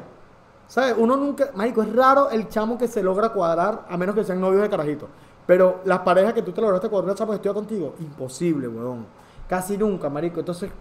¿Sabes? 0.68 0.96
Uno 0.98 1.16
nunca, 1.16 1.52
marico, 1.54 1.84
es 1.84 1.94
raro 1.94 2.30
el 2.30 2.50
chamo 2.50 2.78
que 2.78 2.88
se 2.88 3.04
logra 3.04 3.30
cuadrar, 3.30 3.86
a 3.90 3.98
menos 3.98 4.16
que 4.16 4.24
sean 4.24 4.42
novios 4.42 4.62
de 4.62 4.70
carajito. 4.70 5.08
Pero 5.46 5.82
las 5.86 6.00
parejas 6.00 6.34
que 6.34 6.42
tú 6.42 6.52
te 6.52 6.62
lograste 6.62 6.90
cuadrar, 6.90 7.12
el 7.12 7.18
chamo 7.18 7.32
que 7.32 7.36
estudia 7.36 7.54
contigo, 7.54 7.94
imposible, 8.00 8.68
weón. 8.68 9.06
Casi 9.48 9.78
nunca, 9.78 10.10
marico. 10.10 10.40
Entonces, 10.40 10.72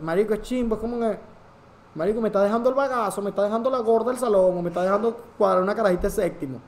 marico, 0.00 0.34
es 0.34 0.42
chimbo, 0.42 0.74
es 0.74 0.80
como 0.80 0.98
que, 0.98 1.18
marico, 1.94 2.20
me 2.20 2.28
está 2.28 2.42
dejando 2.42 2.68
el 2.68 2.74
bagazo, 2.74 3.22
me 3.22 3.30
está 3.30 3.44
dejando 3.44 3.70
la 3.70 3.78
gorda 3.78 4.10
del 4.10 4.18
salón, 4.18 4.58
o 4.58 4.62
me 4.62 4.68
está 4.68 4.82
dejando 4.82 5.16
cuadrar 5.38 5.62
una 5.62 5.74
carajita 5.74 6.10
séptimo. 6.10 6.58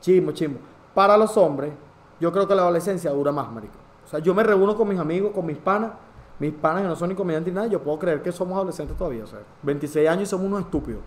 Chimbo, 0.00 0.32
chimbo. 0.32 0.58
Para 0.94 1.16
los 1.16 1.36
hombres, 1.36 1.72
yo 2.18 2.32
creo 2.32 2.48
que 2.48 2.54
la 2.54 2.62
adolescencia 2.62 3.12
dura 3.12 3.30
más, 3.30 3.50
marico. 3.52 3.74
O 4.04 4.08
sea, 4.08 4.18
yo 4.18 4.34
me 4.34 4.42
reúno 4.42 4.74
con 4.74 4.88
mis 4.88 4.98
amigos, 4.98 5.30
con 5.32 5.46
mis 5.46 5.58
panas, 5.58 5.92
mis 6.40 6.52
panas 6.52 6.82
que 6.82 6.88
no 6.88 6.96
son 6.96 7.10
ni 7.10 7.14
comediantes 7.14 7.52
ni 7.52 7.56
nada, 7.56 7.68
yo 7.68 7.80
puedo 7.80 7.98
creer 8.00 8.22
que 8.22 8.32
somos 8.32 8.56
adolescentes 8.56 8.96
todavía. 8.96 9.22
O 9.22 9.26
sea, 9.28 9.38
26 9.62 10.08
años 10.08 10.22
y 10.24 10.26
somos 10.26 10.46
unos 10.46 10.62
estúpidos. 10.62 11.02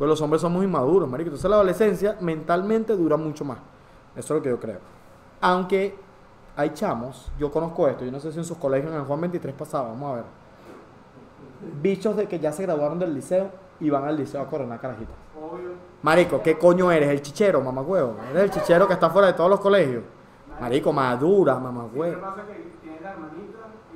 Pues 0.00 0.08
los 0.08 0.20
hombres 0.22 0.40
somos 0.40 0.64
inmaduros, 0.64 1.06
marico. 1.10 1.28
Entonces 1.28 1.50
la 1.50 1.56
adolescencia 1.56 2.16
mentalmente 2.22 2.96
dura 2.96 3.18
mucho 3.18 3.44
más. 3.44 3.58
Eso 4.16 4.32
es 4.32 4.38
lo 4.38 4.42
que 4.42 4.48
yo 4.48 4.58
creo. 4.58 4.78
Aunque 5.42 5.94
hay 6.56 6.70
chamos, 6.70 7.30
yo 7.38 7.52
conozco 7.52 7.86
esto, 7.86 8.06
yo 8.06 8.10
no 8.10 8.18
sé 8.18 8.32
si 8.32 8.38
en 8.38 8.46
sus 8.46 8.56
colegios 8.56 8.90
en 8.90 8.98
el 8.98 9.04
Juan 9.04 9.20
23 9.20 9.54
pasaba, 9.54 9.88
vamos 9.88 10.10
a 10.10 10.14
ver. 10.14 10.24
bichos 11.82 12.16
de 12.16 12.26
que 12.26 12.38
ya 12.38 12.50
se 12.50 12.62
graduaron 12.62 12.98
del 12.98 13.12
liceo 13.12 13.50
y 13.78 13.90
van 13.90 14.04
al 14.04 14.16
liceo 14.16 14.40
a 14.40 14.46
coronar 14.46 14.80
carajitas. 14.80 15.14
Marico, 16.00 16.42
¿qué 16.42 16.56
coño 16.56 16.90
eres? 16.90 17.10
¿El 17.10 17.20
chichero, 17.20 17.60
mamagüevo? 17.60 18.16
¿Eres 18.30 18.44
el 18.44 18.50
chichero 18.52 18.88
que 18.88 18.94
está 18.94 19.10
fuera 19.10 19.26
de 19.26 19.34
todos 19.34 19.50
los 19.50 19.60
colegios? 19.60 20.02
Marico, 20.58 20.94
madura, 20.94 21.60
y 21.60 21.62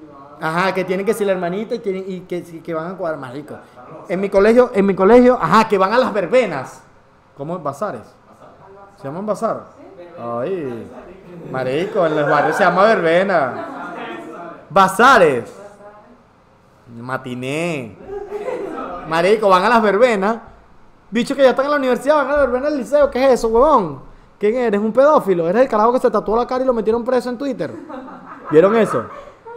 va. 0.06 0.36
Ajá, 0.38 0.74
que 0.74 0.84
tienen 0.84 1.06
que 1.06 1.14
ser 1.14 1.28
la 1.28 1.32
hermanita 1.32 1.74
y, 1.74 1.78
tienen, 1.78 2.04
y 2.06 2.20
que, 2.20 2.42
que 2.42 2.74
van 2.74 2.92
a 2.92 2.94
cuadrar, 2.94 3.18
marico. 3.18 3.56
En 4.08 4.20
mi 4.20 4.28
colegio, 4.28 4.70
en 4.74 4.86
mi 4.86 4.94
colegio, 4.94 5.38
ajá, 5.40 5.68
que 5.68 5.78
van 5.78 5.92
a 5.92 5.98
las 5.98 6.12
verbenas. 6.12 6.82
¿Cómo? 7.36 7.58
¿Bazares? 7.58 8.02
¿Se 8.96 9.04
llaman 9.04 9.26
bazar? 9.26 9.64
Ay, 10.18 10.90
marico, 11.50 12.06
en 12.06 12.16
los 12.16 12.30
barrios 12.30 12.56
se 12.56 12.64
llama 12.64 12.84
verbena. 12.84 13.66
Bazares. 14.70 15.52
Matiné. 16.96 17.98
Marico, 19.08 19.48
van 19.48 19.64
a 19.64 19.68
las 19.68 19.82
verbenas. 19.82 20.38
Bicho 21.10 21.36
que 21.36 21.42
ya 21.42 21.50
están 21.50 21.66
en 21.66 21.72
la 21.72 21.76
universidad, 21.76 22.16
van 22.16 22.28
a 22.28 22.32
la 22.32 22.38
verbena 22.38 22.70
del 22.70 22.78
liceo. 22.78 23.10
¿Qué 23.10 23.26
es 23.26 23.32
eso, 23.32 23.48
huevón? 23.48 24.00
¿Quién 24.38 24.56
eres? 24.56 24.80
¿Un 24.80 24.92
pedófilo? 24.92 25.48
¿Eres 25.48 25.62
el 25.62 25.68
carajo 25.68 25.92
que 25.92 26.00
se 26.00 26.10
tatuó 26.10 26.36
la 26.36 26.46
cara 26.46 26.64
y 26.64 26.66
lo 26.66 26.72
metieron 26.72 27.04
preso 27.04 27.28
en 27.28 27.38
Twitter? 27.38 27.74
¿Vieron 28.50 28.74
eso? 28.76 29.04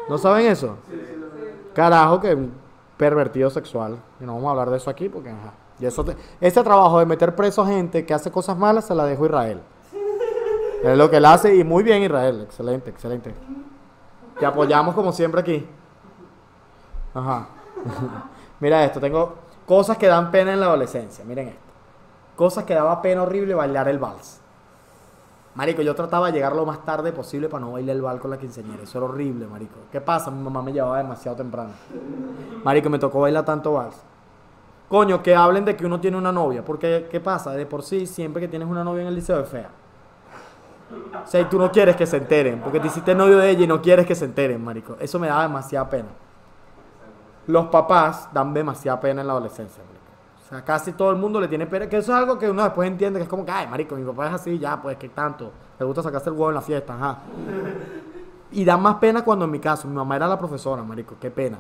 ¿No 0.10 0.18
saben 0.18 0.48
eso? 0.48 0.78
Carajo, 1.74 2.20
que 2.20 2.38
pervertido 2.98 3.50
sexual. 3.50 3.98
Y 4.20 4.26
no 4.26 4.34
vamos 4.34 4.48
a 4.48 4.52
hablar 4.52 4.70
de 4.70 4.78
eso 4.78 4.90
aquí 4.90 5.10
porque, 5.10 5.30
ajá. 5.30 5.54
Y 5.80 5.86
eso 5.86 6.04
ese 6.42 6.64
trabajo 6.64 7.00
de 7.00 7.06
meter 7.06 7.36
preso 7.36 7.66
gente 7.66 8.06
que 8.06 8.14
hace 8.14 8.32
cosas 8.32 8.58
malas 8.58 8.86
se 8.86 8.96
la 8.96 9.06
dejo 9.06 9.24
a 9.24 9.28
Israel. 9.28 9.62
Es 10.84 10.98
lo 10.98 11.10
que 11.10 11.18
él 11.18 11.26
hace 11.26 11.56
y 11.56 11.64
muy 11.64 11.84
bien 11.84 12.04
Israel. 12.04 12.42
Excelente, 12.42 12.90
excelente. 12.90 13.34
Te 14.40 14.46
apoyamos 14.46 14.96
como 14.96 15.12
siempre 15.12 15.42
aquí. 15.42 15.68
Ajá. 17.14 17.48
Mira 18.60 18.84
esto, 18.84 19.00
tengo 19.00 19.36
cosas 19.66 19.98
que 19.98 20.08
dan 20.08 20.32
pena 20.32 20.54
en 20.54 20.60
la 20.60 20.68
adolescencia. 20.68 21.24
Miren 21.26 21.50
esto. 21.50 21.62
Cosas 22.36 22.64
que 22.64 22.74
daba 22.74 23.02
pena 23.02 23.24
horrible 23.24 23.54
bailar 23.54 23.88
el 23.88 24.00
vals. 24.00 24.40
Marico, 25.58 25.82
yo 25.82 25.96
trataba 25.96 26.28
de 26.28 26.34
llegar 26.34 26.56
lo 26.56 26.68
más 26.68 26.86
tarde 26.86 27.12
posible 27.12 27.50
para 27.50 27.66
no 27.66 27.72
bailar 27.72 27.96
el 27.96 28.04
vals 28.04 28.22
con 28.22 28.30
la 28.30 28.38
quinceañera. 28.38 28.84
Eso 28.84 29.00
era 29.00 29.08
horrible, 29.08 29.48
marico. 29.48 29.80
¿Qué 29.92 30.00
pasa? 30.00 30.30
Mi 30.30 30.40
mamá 30.40 30.62
me 30.62 30.72
llevaba 30.72 31.00
demasiado 31.00 31.36
temprano. 31.36 31.72
Marico, 32.64 32.92
me 32.92 33.00
tocó 33.00 33.22
bailar 33.22 33.44
tanto 33.44 33.74
vals. 33.74 33.96
Coño, 34.88 35.24
que 35.24 35.36
hablen 35.36 35.66
de 35.66 35.76
que 35.76 35.84
uno 35.84 36.00
tiene 36.00 36.16
una 36.16 36.32
novia. 36.32 36.64
Porque, 36.64 37.08
¿qué 37.10 37.20
pasa? 37.20 37.54
De 37.54 37.66
por 37.66 37.82
sí, 37.82 38.06
siempre 38.06 38.40
que 38.40 38.48
tienes 38.48 38.68
una 38.68 38.84
novia 38.84 39.02
en 39.02 39.08
el 39.08 39.16
liceo 39.16 39.40
es 39.40 39.50
fea. 39.50 39.72
O 41.26 41.28
sea, 41.28 41.42
y 41.42 41.46
tú 41.46 41.58
no 41.58 41.72
quieres 41.72 41.96
que 41.96 42.06
se 42.06 42.18
enteren. 42.18 42.62
Porque 42.62 42.80
te 42.80 42.86
hiciste 42.86 43.16
novio 43.16 43.40
de 43.40 43.50
ella 43.50 43.64
y 43.64 43.68
no 43.68 43.82
quieres 43.82 44.06
que 44.06 44.14
se 44.14 44.26
enteren, 44.26 44.64
marico. 44.64 44.96
Eso 45.00 45.18
me 45.18 45.26
daba 45.26 45.42
demasiada 45.42 45.90
pena. 45.90 46.10
Los 47.48 47.66
papás 47.70 48.30
dan 48.32 48.54
demasiada 48.54 49.00
pena 49.00 49.22
en 49.22 49.28
la 49.28 49.34
adolescencia, 49.34 49.82
marico. 49.84 49.97
O 50.48 50.50
sea, 50.50 50.64
casi 50.64 50.94
todo 50.94 51.12
el 51.12 51.18
mundo 51.18 51.42
le 51.42 51.50
tiene 51.50 51.68
pena. 51.68 51.90
Que 51.90 51.98
eso 51.98 52.14
es 52.14 52.18
algo 52.18 52.40
que 52.40 52.50
uno 52.50 52.64
después 52.64 52.88
entiende 52.88 53.20
que 53.20 53.24
es 53.24 53.30
como 53.30 53.44
que, 53.44 53.52
ay, 53.52 53.68
marico, 53.68 53.98
mi 53.98 54.06
papá 54.06 54.28
es 54.28 54.34
así, 54.36 54.58
ya, 54.58 54.82
pues, 54.82 54.96
¿qué 54.96 55.10
tanto? 55.10 55.52
Le 55.78 55.86
gusta 55.86 56.02
sacarse 56.02 56.30
el 56.30 56.36
huevo 56.36 56.50
en 56.50 56.56
la 56.56 56.62
fiesta, 56.62 56.94
ajá. 56.94 57.18
Y 58.54 58.64
da 58.64 58.78
más 58.78 58.96
pena 58.96 59.26
cuando 59.26 59.44
en 59.44 59.52
mi 59.52 59.60
caso, 59.60 59.90
mi 59.90 59.96
mamá 59.96 60.16
era 60.16 60.26
la 60.26 60.40
profesora, 60.40 60.82
marico, 60.84 61.16
qué 61.20 61.30
pena. 61.30 61.58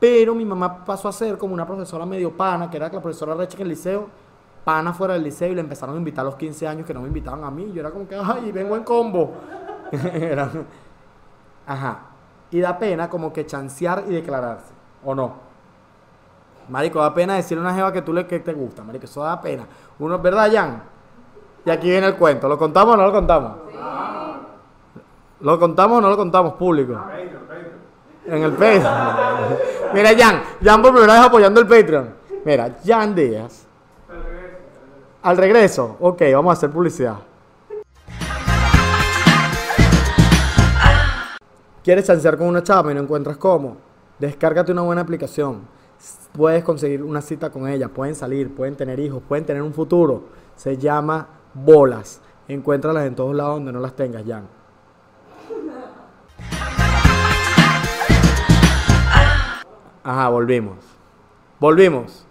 Pero 0.00 0.34
mi 0.34 0.44
mamá 0.44 0.84
pasó 0.84 1.06
a 1.08 1.12
ser 1.12 1.38
como 1.38 1.54
una 1.54 1.64
profesora 1.64 2.04
medio 2.04 2.36
pana, 2.36 2.68
que 2.68 2.76
era 2.76 2.88
la 2.88 3.00
profesora 3.00 3.34
recha 3.34 3.56
en 3.56 3.62
el 3.62 3.68
liceo, 3.68 4.08
pana 4.64 4.92
fuera 4.92 5.14
del 5.14 5.22
liceo, 5.22 5.52
y 5.52 5.54
le 5.54 5.60
empezaron 5.60 5.94
a 5.94 5.98
invitar 5.98 6.22
a 6.22 6.30
los 6.30 6.34
15 6.34 6.66
años 6.66 6.84
que 6.84 6.92
no 6.92 7.02
me 7.02 7.06
invitaban 7.06 7.44
a 7.44 7.52
mí. 7.52 7.70
Yo 7.72 7.82
era 7.82 7.92
como 7.92 8.08
que, 8.08 8.16
ay, 8.16 8.50
vengo 8.50 8.74
en 8.74 8.82
combo. 8.82 9.32
Ajá. 11.68 12.00
Y 12.50 12.58
da 12.58 12.76
pena 12.76 13.08
como 13.08 13.32
que 13.32 13.46
chancear 13.46 14.06
y 14.08 14.12
declararse, 14.12 14.72
¿o 15.04 15.14
no? 15.14 15.43
Marico, 16.68 17.00
da 17.00 17.12
pena 17.12 17.34
decirle 17.34 17.62
a 17.62 17.66
una 17.66 17.74
jeva 17.74 17.92
que 17.92 18.02
tú 18.02 18.12
le 18.12 18.26
que 18.26 18.40
te 18.40 18.52
gusta, 18.52 18.82
marico, 18.82 19.04
eso 19.04 19.22
da 19.22 19.40
pena. 19.40 19.66
Uno, 19.98 20.18
¿verdad, 20.18 20.50
Jan? 20.52 20.82
Y 21.64 21.70
aquí 21.70 21.90
viene 21.90 22.06
el 22.06 22.16
cuento. 22.16 22.48
¿Lo 22.48 22.58
contamos 22.58 22.94
o 22.94 22.96
no 22.96 23.06
lo 23.06 23.12
contamos? 23.12 23.52
¿Lo 25.40 25.58
contamos 25.58 25.98
o 25.98 26.00
no 26.00 26.08
lo 26.08 26.16
contamos, 26.16 26.54
público? 26.54 26.98
En 28.26 28.42
el 28.42 28.52
Patreon. 28.52 28.82
Mira, 29.94 30.10
Jan, 30.16 30.42
Jan 30.62 30.82
por 30.82 30.92
primera 30.92 31.14
vez 31.14 31.22
apoyando 31.22 31.60
el 31.60 31.66
Patreon. 31.66 32.14
Mira, 32.44 32.76
Jan 32.84 33.14
Díaz. 33.14 33.66
Al 35.22 35.36
regreso, 35.36 35.96
ok, 36.00 36.22
vamos 36.34 36.50
a 36.50 36.52
hacer 36.52 36.70
publicidad. 36.70 37.16
¿Quieres 41.82 42.06
chancear 42.06 42.38
con 42.38 42.46
una 42.46 42.62
chava 42.62 42.92
y 42.92 42.94
no 42.94 43.02
encuentras 43.02 43.36
cómo? 43.36 43.76
Descárgate 44.18 44.72
una 44.72 44.82
buena 44.82 45.02
aplicación. 45.02 45.73
Puedes 46.34 46.64
conseguir 46.64 47.00
una 47.00 47.20
cita 47.20 47.50
con 47.50 47.68
ella, 47.68 47.88
pueden 47.88 48.16
salir, 48.16 48.52
pueden 48.52 48.74
tener 48.74 48.98
hijos, 48.98 49.22
pueden 49.22 49.44
tener 49.44 49.62
un 49.62 49.72
futuro. 49.72 50.24
Se 50.56 50.76
llama 50.76 51.28
Bolas. 51.54 52.20
Encuéntralas 52.48 53.06
en 53.06 53.14
todos 53.14 53.36
lados 53.36 53.54
donde 53.54 53.72
no 53.72 53.78
las 53.78 53.94
tengas, 53.94 54.24
Jan. 54.26 54.48
Ajá, 60.02 60.28
volvimos. 60.28 60.78
Volvimos. 61.60 62.26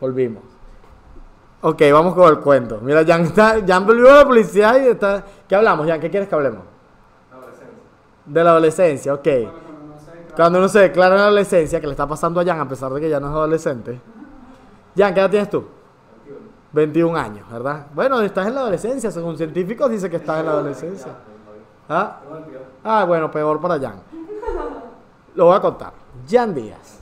Volvimos. 0.00 0.44
Ok, 1.60 1.82
vamos 1.92 2.14
con 2.14 2.30
el 2.30 2.40
cuento. 2.40 2.80
Mira, 2.80 3.04
Jan, 3.04 3.20
está, 3.20 3.56
Jan 3.66 3.86
volvió 3.86 4.10
a 4.12 4.16
la 4.16 4.24
publicidad 4.24 4.82
y 4.82 4.86
está... 4.86 5.26
¿Qué 5.46 5.54
hablamos, 5.54 5.86
Jan? 5.86 6.00
¿Qué 6.00 6.08
quieres 6.08 6.26
que 6.26 6.34
hablemos? 6.34 6.62
De 8.24 8.42
la 8.42 8.52
adolescencia, 8.52 9.12
ok. 9.12 9.28
Cuando 10.34 10.58
uno 10.58 10.68
se 10.68 10.80
declara 10.80 11.14
en 11.14 11.20
la 11.20 11.26
adolescencia, 11.26 11.80
que 11.80 11.86
le 11.86 11.92
está 11.92 12.06
pasando 12.06 12.40
a 12.40 12.44
Jan 12.44 12.60
a 12.60 12.68
pesar 12.68 12.92
de 12.92 13.00
que 13.00 13.08
ya 13.08 13.20
no 13.20 13.28
es 13.28 13.32
adolescente. 13.32 14.00
Jan, 14.96 15.12
¿qué 15.12 15.20
edad 15.20 15.30
tienes 15.30 15.50
tú? 15.50 15.64
21 16.72 17.16
años, 17.16 17.50
¿verdad? 17.50 17.86
Bueno, 17.94 18.20
estás 18.22 18.46
en 18.46 18.54
la 18.54 18.62
adolescencia, 18.62 19.10
según 19.10 19.36
científicos 19.36 19.90
dice 19.90 20.08
que 20.08 20.16
estás 20.16 20.40
en 20.40 20.46
la 20.46 20.52
adolescencia. 20.52 21.12
¿Ah? 21.88 22.20
Ah, 22.82 23.04
bueno, 23.04 23.30
peor 23.30 23.60
para 23.60 23.78
Jan. 23.78 24.00
Lo 25.34 25.46
voy 25.46 25.56
a 25.56 25.60
contar. 25.60 25.92
Jan 26.28 26.54
Díaz. 26.54 27.00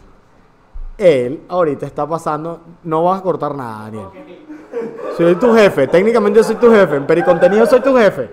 Él 0.99 1.45
ahorita 1.49 1.87
está 1.87 2.07
pasando, 2.07 2.61
no 2.85 3.05
vas 3.05 3.21
a 3.21 3.23
cortar 3.23 3.55
nada, 3.55 3.85
Daniel. 3.85 4.09
Soy 5.17 5.35
tu 5.37 5.55
jefe, 5.55 5.87
técnicamente 5.89 6.39
yo 6.39 6.45
soy 6.45 6.57
tu 6.57 6.71
jefe, 6.71 6.97
en 6.97 7.07
pericontenido 7.07 7.65
soy 7.65 7.81
tu 7.81 7.97
jefe. 7.97 8.31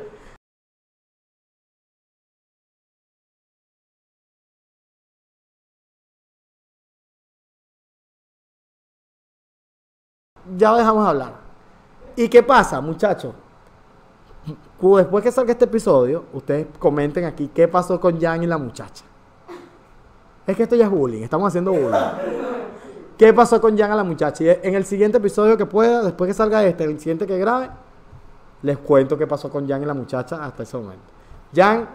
Ya 10.58 10.76
dejamos 10.76 11.04
de 11.04 11.10
hablar. 11.10 11.34
¿Y 12.16 12.28
qué 12.28 12.42
pasa, 12.42 12.82
muchachos? 12.82 13.34
Después 14.80 15.24
que 15.24 15.32
salga 15.32 15.52
este 15.52 15.66
episodio, 15.66 16.26
ustedes 16.34 16.68
comenten 16.80 17.26
aquí 17.26 17.50
qué 17.54 17.68
pasó 17.68 18.00
con 18.00 18.20
Jan 18.20 18.44
y 18.44 18.48
la 18.48 18.58
muchacha. 18.58 19.06
Es 20.46 20.56
que 20.56 20.64
esto 20.64 20.76
ya 20.76 20.86
es 20.86 20.92
bullying, 20.92 21.22
estamos 21.22 21.48
haciendo 21.48 21.72
bullying. 21.72 21.92
¿Qué 23.18 23.34
pasó 23.34 23.60
con 23.62 23.78
Jan 23.78 23.92
a 23.92 23.96
la 23.96 24.04
muchacha? 24.04 24.44
Y 24.44 24.50
en 24.50 24.76
el 24.76 24.86
siguiente 24.86 25.18
episodio 25.18 25.58
que 25.58 25.66
pueda, 25.66 26.02
después 26.02 26.28
que 26.28 26.34
salga 26.34 26.64
este, 26.64 26.86
el 26.86 27.00
siguiente 27.00 27.28
que 27.28 27.38
grabe, 27.38 27.70
les 28.64 28.78
cuento 28.80 29.18
qué 29.18 29.28
pasó 29.28 29.50
con 29.50 29.68
Jan 29.68 29.84
y 29.84 29.86
la 29.86 29.94
muchacha 29.94 30.44
hasta 30.44 30.64
ese 30.64 30.78
momento. 30.78 31.04
Jan, 31.54 31.88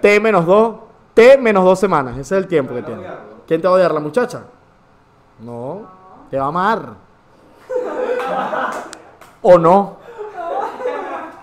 T 0.00 0.20
menos 0.20 0.46
2, 0.46 0.76
T 1.14 1.38
menos 1.38 1.64
2 1.64 1.78
semanas, 1.78 2.18
ese 2.18 2.36
es 2.36 2.42
el 2.42 2.48
tiempo 2.48 2.74
que 2.74 2.82
tiene. 2.82 3.02
¿Quién 3.46 3.60
te 3.60 3.68
va 3.68 3.74
a 3.74 3.76
odiar? 3.76 3.92
¿La 3.92 4.00
muchacha? 4.00 4.42
No, 5.40 5.82
te 6.30 6.38
va 6.38 6.46
a 6.46 6.48
amar. 6.48 7.13
¿O 9.42 9.58
no? 9.58 9.96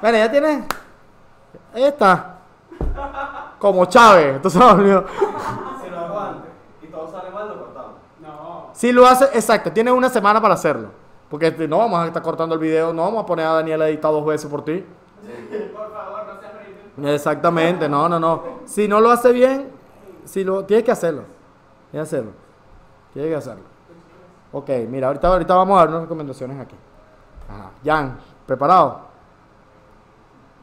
Bueno, 0.02 0.18
ya 0.18 0.32
tienes. 0.32 0.64
Ahí 1.74 1.84
está. 1.84 2.38
Como 3.60 3.86
Chávez. 3.86 4.36
Entonces, 4.36 4.62
amigo. 4.62 5.06
Si 5.84 5.90
lo 5.90 6.00
hago 6.00 6.20
antes 6.20 6.52
y 6.82 6.88
todo 6.88 7.12
sale 7.12 7.30
mal, 7.30 7.48
lo 7.48 7.60
cortamos. 7.60 7.92
No. 8.20 8.70
Si 8.74 8.92
lo 8.92 9.06
hace, 9.06 9.26
exacto, 9.26 9.72
tienes 9.72 9.94
una 9.94 10.10
semana 10.10 10.42
para 10.42 10.56
hacerlo. 10.56 10.90
Porque 11.30 11.48
este, 11.48 11.68
no 11.68 11.78
vamos 11.78 12.00
a 12.00 12.08
estar 12.08 12.22
cortando 12.22 12.56
el 12.56 12.60
video, 12.60 12.92
no 12.92 13.04
vamos 13.04 13.24
a 13.24 13.26
poner 13.26 13.46
a 13.46 13.54
Daniel 13.54 13.82
a 13.84 13.90
editar 13.90 14.12
dos 14.12 14.26
veces 14.26 14.50
por 14.50 14.66
ti. 14.66 14.84
Por 15.74 15.92
favor, 15.94 16.26
no 16.28 16.42
seas 16.42 16.54
ridículo. 16.66 17.10
Exactamente, 17.10 17.88
no, 17.88 18.10
no, 18.10 18.20
no. 18.20 18.44
Si 18.66 18.88
no 18.88 19.00
lo 19.00 19.12
hace 19.12 19.32
bien, 19.32 19.72
si 20.26 20.44
lo, 20.44 20.66
tienes 20.66 20.84
que 20.84 20.92
hacerlo. 20.92 21.24
Tienes 21.92 22.10
que 22.10 22.16
hacerlo. 22.16 22.32
Tienes 23.14 23.32
que 23.32 23.36
hacerlo. 23.38 23.71
Ok, 24.52 24.70
mira, 24.90 25.08
ahorita, 25.08 25.28
ahorita 25.28 25.56
vamos 25.56 25.78
a 25.78 25.80
dar 25.80 25.90
unas 25.90 26.02
recomendaciones 26.02 26.60
aquí. 26.60 26.76
Ajá. 27.50 27.72
Jan, 27.84 28.18
¿preparado? 28.46 29.02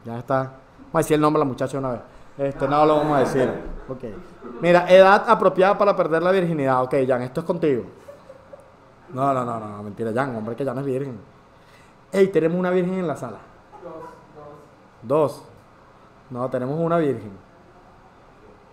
Ya 0.05 0.19
está. 0.19 0.35
Vamos 0.37 0.95
a 0.95 0.97
decir 0.99 1.15
el 1.15 1.21
nombre 1.21 1.39
de 1.39 1.45
la 1.45 1.51
muchacha 1.51 1.77
una 1.77 1.91
vez. 1.91 2.01
Este 2.37 2.67
no 2.67 2.85
lo 2.85 2.97
vamos 2.97 3.17
a 3.17 3.19
decir. 3.19 3.51
Ok. 3.87 4.03
Mira, 4.61 4.89
edad 4.89 5.25
apropiada 5.27 5.77
para 5.77 5.95
perder 5.95 6.23
la 6.23 6.31
virginidad. 6.31 6.83
Ok, 6.83 6.95
Jan, 7.05 7.21
esto 7.23 7.41
es 7.41 7.45
contigo. 7.45 7.83
No, 9.13 9.33
no, 9.33 9.43
no, 9.43 9.59
no, 9.59 9.67
no, 9.67 9.83
mentira, 9.83 10.11
Jan, 10.13 10.35
hombre, 10.35 10.55
que 10.55 10.63
ya 10.63 10.73
no 10.73 10.81
es 10.81 10.85
virgen. 10.85 11.19
Ey, 12.11 12.27
tenemos 12.27 12.57
una 12.57 12.69
virgen 12.69 12.93
en 12.95 13.07
la 13.07 13.15
sala. 13.15 13.39
Dos. 15.01 15.43
No, 16.29 16.49
tenemos 16.49 16.79
una 16.79 16.97
virgen. 16.97 17.31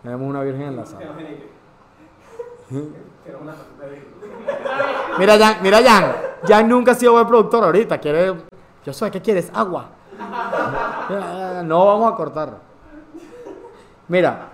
Tenemos 0.03 0.29
una 0.29 0.43
virgen 0.43 0.63
en 0.63 0.77
la 0.77 0.87
sala. 0.87 1.07
Era 3.28 3.38
una 3.42 3.54
Mira, 5.18 5.38
Jan, 5.38 5.56
mira, 5.62 5.83
Jan. 5.83 6.12
Jan 6.47 6.68
nunca 6.68 6.92
ha 6.92 6.95
sido 6.95 7.12
buen 7.12 7.26
productor 7.26 7.64
ahorita. 7.64 7.99
Quiere. 7.99 8.35
Yo 8.85 8.92
sé, 8.92 9.11
¿qué 9.11 9.21
quieres? 9.21 9.50
Agua. 9.54 9.87
No 11.64 11.87
vamos 11.87 12.12
a 12.12 12.16
cortar. 12.16 12.50
Mira, 14.09 14.49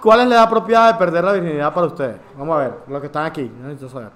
¿cuál 0.00 0.20
es 0.20 0.28
la 0.28 0.34
edad 0.36 0.44
apropiada 0.44 0.92
de 0.92 0.98
perder 0.98 1.24
la 1.24 1.32
virginidad 1.32 1.74
para 1.74 1.86
ustedes? 1.86 2.16
Vamos 2.36 2.56
a 2.56 2.60
ver, 2.60 2.72
los 2.86 3.00
que 3.00 3.06
están 3.06 3.24
aquí. 3.24 3.42
Yo 3.42 3.66
necesito 3.66 3.88
saber. 3.88 4.10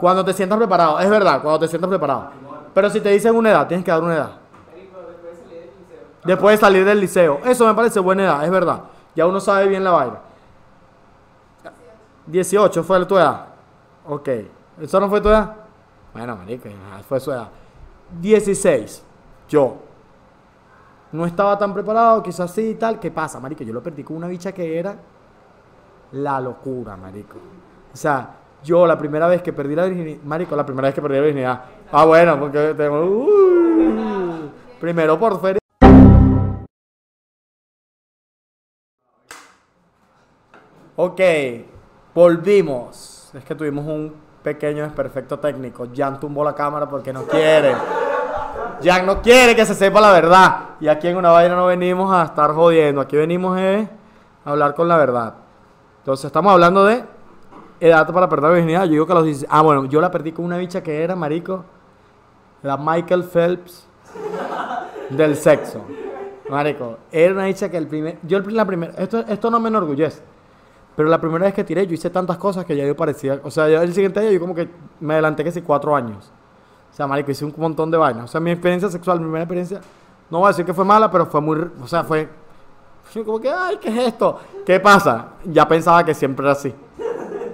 Cuando 0.00 0.24
te 0.24 0.32
sientas 0.32 0.58
preparado. 0.58 1.00
Es 1.00 1.08
verdad, 1.08 1.40
cuando 1.40 1.60
te 1.60 1.68
sientas 1.68 1.88
preparado. 1.88 2.30
Pero 2.74 2.90
si 2.90 3.00
te 3.00 3.08
dicen 3.10 3.34
una 3.34 3.50
edad, 3.50 3.66
tienes 3.66 3.84
que 3.84 3.90
dar 3.90 4.02
una 4.02 4.14
edad. 4.14 4.30
Después 6.24 6.58
de 6.58 6.66
salir 6.66 6.84
del 6.84 7.00
liceo. 7.00 7.40
Eso 7.44 7.66
me 7.66 7.74
parece 7.74 8.00
buena 8.00 8.24
edad, 8.24 8.44
es 8.44 8.50
verdad. 8.50 8.80
Ya 9.14 9.26
uno 9.26 9.40
sabe 9.40 9.66
bien 9.66 9.82
la 9.84 9.90
vaina. 9.92 10.18
18 12.28 12.84
fue 12.84 13.04
tu 13.06 13.16
edad. 13.16 13.46
Ok. 14.06 14.28
¿Eso 14.80 15.00
no 15.00 15.08
fue 15.08 15.20
tu 15.20 15.28
edad? 15.28 15.56
Bueno, 16.12 16.36
marico, 16.36 16.68
fue 17.08 17.20
su 17.20 17.32
edad. 17.32 17.48
16. 18.20 19.02
Yo. 19.48 19.76
No 21.10 21.24
estaba 21.24 21.56
tan 21.56 21.72
preparado, 21.72 22.22
quizás 22.22 22.50
sí 22.50 22.70
y 22.70 22.74
tal. 22.74 23.00
¿Qué 23.00 23.10
pasa, 23.10 23.40
marico? 23.40 23.64
Yo 23.64 23.72
lo 23.72 23.82
perdí 23.82 24.04
con 24.04 24.16
una 24.16 24.28
bicha 24.28 24.52
que 24.52 24.78
era 24.78 24.94
la 26.12 26.40
locura, 26.40 26.96
marico. 26.96 27.38
O 27.92 27.96
sea, 27.96 28.34
yo 28.62 28.86
la 28.86 28.98
primera 28.98 29.26
vez 29.26 29.42
que 29.42 29.52
perdí 29.52 29.74
la 29.74 29.86
virginidad, 29.86 30.22
marico, 30.24 30.54
la 30.54 30.66
primera 30.66 30.88
vez 30.88 30.94
que 30.94 31.02
perdí 31.02 31.16
la 31.16 31.22
virginidad. 31.22 31.64
Ah, 31.90 32.04
bueno, 32.04 32.38
porque 32.38 32.74
tengo... 32.76 33.04
uh, 33.04 34.50
primero 34.80 35.18
por 35.18 35.40
feria. 35.40 35.58
Ok, 40.96 41.20
volvimos. 42.18 43.30
Es 43.32 43.44
que 43.44 43.54
tuvimos 43.54 43.86
un 43.86 44.12
pequeño 44.42 44.82
desperfecto 44.82 45.38
técnico. 45.38 45.86
Jan 45.94 46.18
tumbó 46.18 46.42
la 46.42 46.52
cámara 46.52 46.88
porque 46.88 47.12
no 47.12 47.22
quiere. 47.24 47.72
Jan 48.82 49.06
no 49.06 49.22
quiere 49.22 49.54
que 49.54 49.64
se 49.64 49.72
sepa 49.74 50.00
la 50.00 50.10
verdad. 50.12 50.60
Y 50.80 50.88
aquí 50.88 51.06
en 51.06 51.16
una 51.16 51.30
vaina 51.30 51.54
no 51.54 51.66
venimos 51.66 52.12
a 52.12 52.24
estar 52.24 52.50
jodiendo. 52.52 53.00
Aquí 53.00 53.16
venimos 53.16 53.56
eh, 53.60 53.88
a 54.44 54.50
hablar 54.50 54.74
con 54.74 54.88
la 54.88 54.96
verdad. 54.96 55.34
Entonces 55.98 56.24
estamos 56.24 56.52
hablando 56.52 56.84
de 56.84 57.04
edad 57.78 58.12
para 58.12 58.28
perder 58.28 58.50
la 58.50 58.54
virginidad. 58.56 58.84
Yo 58.86 58.90
digo 58.92 59.06
que 59.06 59.14
los 59.14 59.24
16 59.24 59.48
Ah, 59.52 59.62
bueno, 59.62 59.84
yo 59.84 60.00
la 60.00 60.10
perdí 60.10 60.32
con 60.32 60.44
una 60.44 60.56
bicha 60.58 60.82
que 60.82 61.04
era, 61.04 61.14
marico, 61.14 61.64
la 62.62 62.76
Michael 62.76 63.22
Phelps 63.24 63.86
del 65.10 65.36
sexo. 65.36 65.82
Marico, 66.50 66.98
era 67.12 67.32
una 67.34 67.44
bicha 67.44 67.70
que 67.70 67.76
el 67.76 67.86
primer... 67.86 68.18
Yo 68.24 68.38
el- 68.38 68.56
la 68.56 68.64
primera... 68.64 68.92
Esto, 68.96 69.18
esto 69.28 69.50
no 69.52 69.60
me 69.60 69.68
enorgullece. 69.68 70.20
Pero 70.98 71.08
la 71.08 71.20
primera 71.20 71.44
vez 71.44 71.54
que 71.54 71.62
tiré, 71.62 71.86
yo 71.86 71.94
hice 71.94 72.10
tantas 72.10 72.38
cosas 72.38 72.64
que 72.64 72.74
ya 72.74 72.84
yo 72.84 72.96
parecía. 72.96 73.40
O 73.44 73.52
sea, 73.52 73.68
yo 73.68 73.80
el 73.80 73.94
siguiente 73.94 74.20
día 74.20 74.32
yo 74.32 74.40
como 74.40 74.52
que 74.52 74.68
me 74.98 75.14
adelanté 75.14 75.48
sí 75.52 75.62
cuatro 75.62 75.94
años. 75.94 76.32
O 76.90 76.92
sea, 76.92 77.06
marico, 77.06 77.30
hice 77.30 77.44
un 77.44 77.54
montón 77.56 77.88
de 77.88 77.96
vainas. 77.96 78.24
O 78.24 78.26
sea, 78.26 78.40
mi 78.40 78.50
experiencia 78.50 78.90
sexual, 78.90 79.20
mi 79.20 79.26
primera 79.26 79.44
experiencia, 79.44 79.80
no 80.28 80.38
voy 80.40 80.46
a 80.46 80.48
decir 80.48 80.64
que 80.64 80.74
fue 80.74 80.84
mala, 80.84 81.08
pero 81.08 81.26
fue 81.26 81.40
muy. 81.40 81.70
O 81.80 81.86
sea, 81.86 82.02
fue. 82.02 82.28
como 83.24 83.38
que, 83.38 83.48
ay, 83.48 83.76
¿qué 83.80 83.90
es 83.90 84.08
esto? 84.08 84.40
¿Qué 84.66 84.80
pasa? 84.80 85.34
Ya 85.44 85.68
pensaba 85.68 86.04
que 86.04 86.14
siempre 86.14 86.44
era 86.44 86.50
así. 86.54 86.74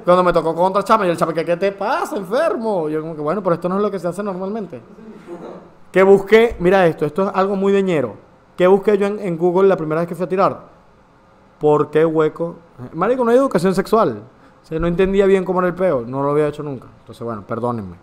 Cuando 0.07 0.25
me 0.25 0.33
tocó 0.33 0.55
con 0.55 0.65
otra 0.65 0.83
chama, 0.83 1.07
y 1.07 1.11
el 1.11 1.17
chama, 1.19 1.35
¿qué, 1.35 1.45
¿qué 1.45 1.59
te 1.59 1.71
pasa, 1.71 2.17
enfermo? 2.17 2.89
Yo 2.89 3.03
como 3.03 3.15
que, 3.15 3.21
bueno, 3.21 3.43
pero 3.43 3.57
esto 3.57 3.69
no 3.69 3.77
es 3.77 3.83
lo 3.83 3.91
que 3.91 3.99
se 3.99 4.09
hace 4.09 4.23
normalmente. 4.23 4.81
Que 5.93 6.03
busqué, 6.03 6.57
mira 6.61 6.87
esto, 6.87 7.05
esto 7.05 7.29
es 7.29 7.31
algo 7.35 7.57
muy 7.57 7.75
deñero. 7.75 8.15
¿Qué 8.57 8.67
busqué 8.67 8.97
yo 8.97 9.07
en, 9.07 9.19
en 9.19 9.37
Google 9.37 9.69
la 9.69 9.77
primera 9.77 10.01
vez 10.01 10.09
que 10.09 10.15
fui 10.15 10.25
a 10.25 10.29
tirar? 10.31 10.74
¿Por 11.65 11.91
qué 11.91 12.05
hueco? 12.05 12.57
Marico, 12.93 13.25
no 13.25 13.31
hay 13.31 13.39
educación 13.39 13.75
sexual. 13.75 14.23
O 14.63 14.67
sea, 14.67 14.79
no 14.79 14.87
entendía 14.87 15.25
bien 15.25 15.47
cómo 15.47 15.61
era 15.61 15.69
el 15.69 15.75
peo. 15.75 16.05
No 16.07 16.23
lo 16.23 16.33
había 16.33 16.47
hecho 16.47 16.63
nunca. 16.63 16.89
Entonces, 17.01 17.25
bueno, 17.25 17.41
perdónenme. 17.41 17.97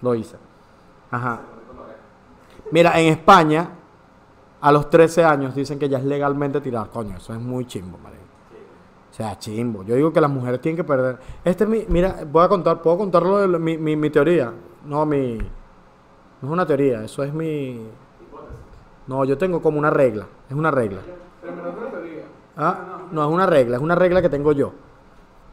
Lo 0.00 0.14
hice. 0.14 0.36
Ajá. 1.10 1.40
Mira, 2.70 3.00
en 3.00 3.12
España, 3.12 3.68
a 4.60 4.70
los 4.70 4.88
13 4.88 5.24
años 5.24 5.56
dicen 5.56 5.76
que 5.76 5.88
ya 5.88 5.98
es 5.98 6.04
legalmente 6.04 6.60
tirar. 6.60 6.88
Coño, 6.90 7.16
eso 7.16 7.34
es 7.34 7.40
muy 7.40 7.66
chimbo, 7.66 7.98
marico. 7.98 8.22
O 9.10 9.12
sea, 9.12 9.36
chimbo. 9.36 9.82
Yo 9.82 9.96
digo 9.96 10.12
que 10.12 10.20
las 10.20 10.30
mujeres 10.30 10.60
tienen 10.60 10.76
que 10.76 10.84
perder. 10.84 11.18
Este 11.44 11.64
es 11.64 11.70
mi. 11.70 11.86
Mira, 11.88 12.20
voy 12.30 12.44
a 12.44 12.48
contar. 12.48 12.80
¿Puedo 12.80 12.96
contarlo 12.96 13.38
de 13.38 13.58
mi, 13.58 13.76
mi, 13.76 13.96
mi 13.96 14.10
teoría? 14.10 14.52
No, 14.86 15.04
mi. 15.04 15.36
No 15.36 16.48
es 16.48 16.52
una 16.52 16.64
teoría, 16.64 17.02
eso 17.02 17.24
es 17.24 17.34
mi. 17.34 17.88
No, 19.08 19.24
yo 19.24 19.36
tengo 19.36 19.60
como 19.60 19.80
una 19.80 19.90
regla. 19.90 20.28
Es 20.48 20.54
una 20.54 20.70
regla. 20.70 21.00
Pero. 21.42 21.99
Ah, 22.62 23.06
no, 23.10 23.22
es 23.22 23.30
una 23.30 23.46
regla, 23.46 23.76
es 23.76 23.82
una 23.82 23.94
regla 23.94 24.20
que 24.20 24.28
tengo 24.28 24.52
yo. 24.52 24.72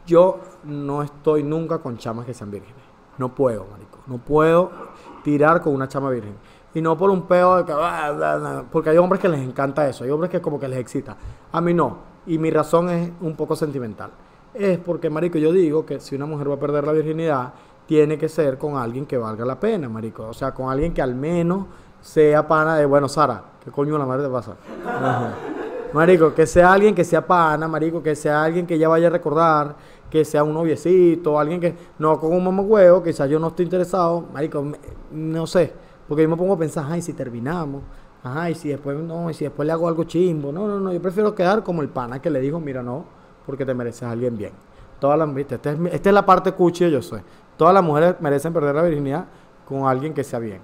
Yo 0.06 0.40
no 0.66 1.02
estoy 1.02 1.44
nunca 1.44 1.78
con 1.78 1.98
chamas 1.98 2.26
que 2.26 2.34
sean 2.34 2.52
vírgenes. 2.52 2.84
No 3.18 3.34
puedo, 3.34 3.66
marico. 3.72 4.00
No 4.08 4.18
puedo 4.18 4.72
tirar 5.24 5.62
con 5.62 5.74
una 5.74 5.88
chama 5.88 6.10
virgen. 6.10 6.36
Y 6.74 6.82
no 6.82 6.98
por 6.98 7.10
un 7.10 7.24
peo 7.24 7.58
de 7.58 7.66
que... 7.66 7.72
ah, 7.72 8.12
bla, 8.12 8.38
bla, 8.38 8.64
Porque 8.72 8.90
hay 8.90 8.98
hombres 8.98 9.22
que 9.22 9.30
les 9.30 9.40
encanta 9.40 9.88
eso. 9.88 10.04
Hay 10.04 10.12
hombres 10.12 10.30
que 10.30 10.42
como 10.42 10.60
que 10.60 10.68
les 10.68 10.80
excita. 10.80 11.16
A 11.52 11.62
mí 11.62 11.74
no. 11.74 11.98
Y 12.28 12.38
mi 12.38 12.52
razón 12.52 12.90
es 12.90 13.12
un 13.22 13.36
poco 13.36 13.56
sentimental. 13.56 14.12
Es 14.54 14.78
porque, 14.78 15.10
marico, 15.10 15.38
yo 15.38 15.52
digo 15.52 15.86
que 15.86 16.00
si 16.00 16.16
una 16.16 16.26
mujer 16.26 16.50
va 16.50 16.56
a 16.56 16.60
perder 16.60 16.86
la 16.86 16.92
virginidad, 16.92 17.54
tiene 17.86 18.18
que 18.18 18.28
ser 18.28 18.58
con 18.58 18.76
alguien 18.76 19.06
que 19.06 19.18
valga 19.18 19.46
la 19.46 19.60
pena, 19.60 19.88
marico. 19.88 20.28
O 20.28 20.34
sea, 20.34 20.54
con 20.54 20.70
alguien 20.70 20.94
que 20.94 21.02
al 21.02 21.16
menos 21.16 21.66
sea 22.02 22.48
pana 22.48 22.76
de... 22.76 22.86
Bueno, 22.86 23.08
Sara, 23.08 23.44
¿qué 23.64 23.72
coño 23.72 23.98
la 23.98 24.06
madre 24.06 24.24
te 24.24 24.30
pasa? 24.30 24.56
Ajá. 24.86 25.34
Marico, 25.94 26.34
que 26.34 26.46
sea 26.46 26.74
alguien 26.74 26.94
que 26.94 27.04
sea 27.06 27.26
pana, 27.26 27.68
marico, 27.68 28.04
que 28.04 28.16
sea 28.16 28.44
alguien 28.44 28.68
que 28.68 28.76
ella 28.76 28.90
vaya 28.90 29.08
a 29.08 29.10
recordar, 29.10 29.76
que 30.10 30.26
sea 30.26 30.44
un 30.44 30.54
noviecito, 30.54 31.40
alguien 31.40 31.62
que 31.62 31.76
no 31.98 32.20
con 32.20 32.34
un 32.34 32.44
mamagüeo, 32.44 33.02
quizás 33.02 33.30
yo 33.30 33.40
no 33.40 33.48
estoy 33.48 33.66
interesado, 33.66 34.26
marico, 34.34 34.62
me- 34.64 34.78
no 35.12 35.48
sé, 35.48 35.74
porque 36.08 36.24
yo 36.24 36.30
me 36.30 36.36
pongo 36.36 36.54
a 36.54 36.58
pensar, 36.58 36.86
ay, 36.90 37.02
si 37.02 37.14
terminamos, 37.14 37.84
ay, 38.24 38.54
si 38.56 38.70
después 38.70 38.98
no, 38.98 39.30
y 39.30 39.34
si 39.34 39.46
después 39.46 39.66
le 39.66 39.72
hago 39.72 39.88
algo 39.88 40.04
chimbo, 40.04 40.52
no, 40.52 40.68
no, 40.68 40.80
no, 40.80 40.92
yo 40.92 41.02
prefiero 41.02 41.34
quedar 41.34 41.64
como 41.64 41.82
el 41.82 41.90
pana 41.90 42.22
que 42.22 42.30
le 42.30 42.42
dijo, 42.42 42.60
mira, 42.60 42.84
no, 42.84 43.06
porque 43.46 43.66
te 43.66 43.74
mereces 43.74 44.04
a 44.04 44.12
alguien 44.12 44.38
bien. 44.38 44.52
Todas 45.00 45.18
las, 45.18 45.34
viste, 45.34 45.56
esta 45.56 45.72
es, 45.72 45.80
es 46.06 46.14
la 46.14 46.26
parte 46.26 46.52
cuchi 46.52 46.90
yo 46.90 47.02
soy. 47.02 47.22
Todas 47.56 47.74
las 47.74 47.84
mujeres 47.84 48.16
merecen 48.20 48.52
perder 48.54 48.76
la 48.76 48.82
virginidad 48.84 49.26
con 49.66 49.86
alguien 49.88 50.14
que 50.14 50.24
sea 50.24 50.40
bien. 50.40 50.60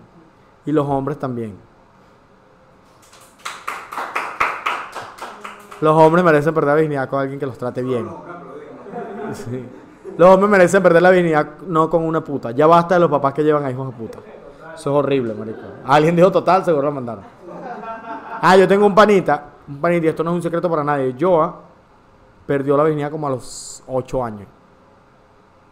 Y 0.66 0.72
los 0.72 0.88
hombres 0.88 1.18
también. 1.20 1.56
Los 5.84 5.98
hombres 5.98 6.24
merecen 6.24 6.54
perder 6.54 6.70
la 6.70 6.76
virginidad 6.76 7.10
con 7.10 7.20
alguien 7.20 7.38
que 7.38 7.46
los 7.46 7.58
trate 7.58 7.84
bien. 7.84 8.08
Los 10.18 10.30
hombres 10.30 10.50
merecen 10.50 10.82
perder 10.82 11.02
la 11.02 11.10
virginidad 11.10 11.60
no 11.68 11.90
con 11.90 12.06
una 12.06 12.24
puta. 12.24 12.52
Ya 12.52 12.68
basta 12.68 12.96
de 12.96 13.02
los 13.02 13.12
papás 13.12 13.34
que 13.34 13.44
llevan 13.44 13.66
a 13.66 13.72
hijos 13.72 13.88
de 13.88 13.94
puta. 13.94 14.20
Eso 14.74 14.76
es 14.76 14.88
horrible, 14.88 15.34
marico. 15.34 15.60
Alguien 15.84 16.16
dijo 16.16 16.32
total, 16.32 16.64
seguro 16.64 16.86
lo 16.86 16.94
mandaron. 16.94 17.26
Ah, 18.42 18.56
yo 18.56 18.66
tengo 18.66 18.86
un 18.86 18.96
panita. 18.96 19.44
Un 19.68 19.82
panita, 19.82 20.06
y 20.06 20.10
esto 20.10 20.24
no 20.24 20.30
es 20.30 20.36
un 20.38 20.42
secreto 20.42 20.70
para 20.70 20.86
nadie. 20.86 21.14
Joa 21.20 21.54
perdió 22.48 22.78
la 22.78 22.84
virginidad 22.84 23.12
como 23.12 23.28
a 23.28 23.32
los 23.32 23.84
8 23.86 24.24
años. 24.24 24.48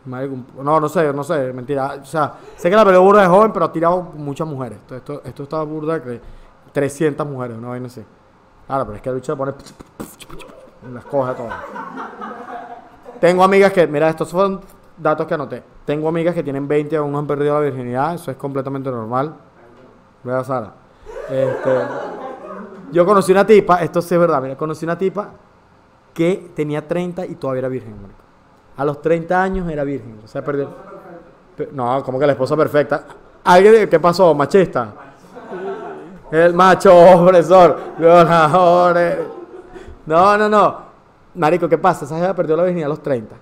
No, 0.04 0.80
no 0.82 0.90
sé, 0.90 1.14
no 1.14 1.24
sé, 1.24 1.54
mentira. 1.54 2.00
O 2.02 2.06
sea, 2.06 2.34
sé 2.58 2.70
que 2.70 2.76
la 2.76 2.84
perdió 2.84 3.02
burda 3.02 3.22
de 3.22 3.30
joven, 3.30 3.54
pero 3.54 3.64
ha 3.64 3.72
tirado 3.72 4.02
muchas 4.02 4.46
mujeres. 4.46 4.78
Esto, 4.92 5.22
esto, 5.24 5.44
está 5.44 5.64
burda 5.64 6.00
de 6.00 6.02
que 6.02 6.22
300 6.74 7.26
mujeres, 7.26 7.58
una 7.58 7.70
vaina 7.70 7.88
así. 7.88 8.04
Claro, 8.68 8.86
pero 8.86 8.96
es 8.96 9.02
que 9.02 9.12
bicho 9.12 9.32
le 9.32 9.38
pone. 9.38 9.54
Las 10.94 11.06
coge 11.06 11.34
todas. 11.36 11.54
Tengo 13.20 13.44
amigas 13.44 13.72
que, 13.72 13.86
mira, 13.88 14.10
estos 14.10 14.30
son 14.30 14.62
datos 14.98 15.28
que 15.28 15.34
anoté. 15.34 15.64
Tengo 15.86 16.08
amigas 16.10 16.34
que 16.34 16.44
tienen 16.44 16.68
20 16.68 16.96
y 16.96 16.98
aún 16.98 17.12
no 17.12 17.20
han 17.20 17.28
perdido 17.28 17.54
la 17.56 17.60
virginidad. 17.62 18.16
Eso 18.16 18.32
es 18.32 18.38
completamente 18.38 18.90
normal. 18.90 19.36
Vea, 20.24 20.44
Sara. 20.44 20.74
Este, 21.30 21.70
yo 22.92 23.06
conocí 23.06 23.32
una 23.32 23.46
tipa, 23.46 23.82
esto 23.82 24.02
sí 24.02 24.14
es 24.16 24.20
verdad, 24.20 24.42
mira, 24.42 24.58
conocí 24.58 24.84
una 24.86 24.98
tipa 24.98 25.30
que 26.14 26.52
tenía 26.56 26.86
30 26.88 27.26
y 27.26 27.36
todavía 27.36 27.60
era 27.60 27.68
virgen. 27.70 27.96
A 28.76 28.84
los 28.86 29.02
30 29.02 29.42
años 29.42 29.70
era 29.70 29.84
virgen. 29.84 30.20
O 30.24 30.28
sea, 30.28 30.44
perdió. 30.44 30.70
Pe- 31.56 31.70
No, 31.72 32.04
como 32.04 32.20
que 32.20 32.26
la 32.26 32.34
esposa 32.34 32.58
perfecta. 32.58 33.04
¿Alguien, 33.44 33.88
¿Qué 33.90 34.00
pasó? 34.00 34.34
¿Machista? 34.34 34.94
El 36.32 36.54
macho 36.54 36.94
opresor, 36.96 37.78
violador. 37.98 39.41
No, 40.06 40.38
no, 40.38 40.50
no. 40.50 40.92
Marico, 41.36 41.70
¿qué 41.70 41.78
pasa? 41.78 42.06
Esa 42.06 42.18
jeva 42.18 42.34
perdió 42.34 42.56
la 42.56 42.64
virginidad 42.64 42.88
a 42.88 42.90
los 42.90 43.02
30. 43.02 43.36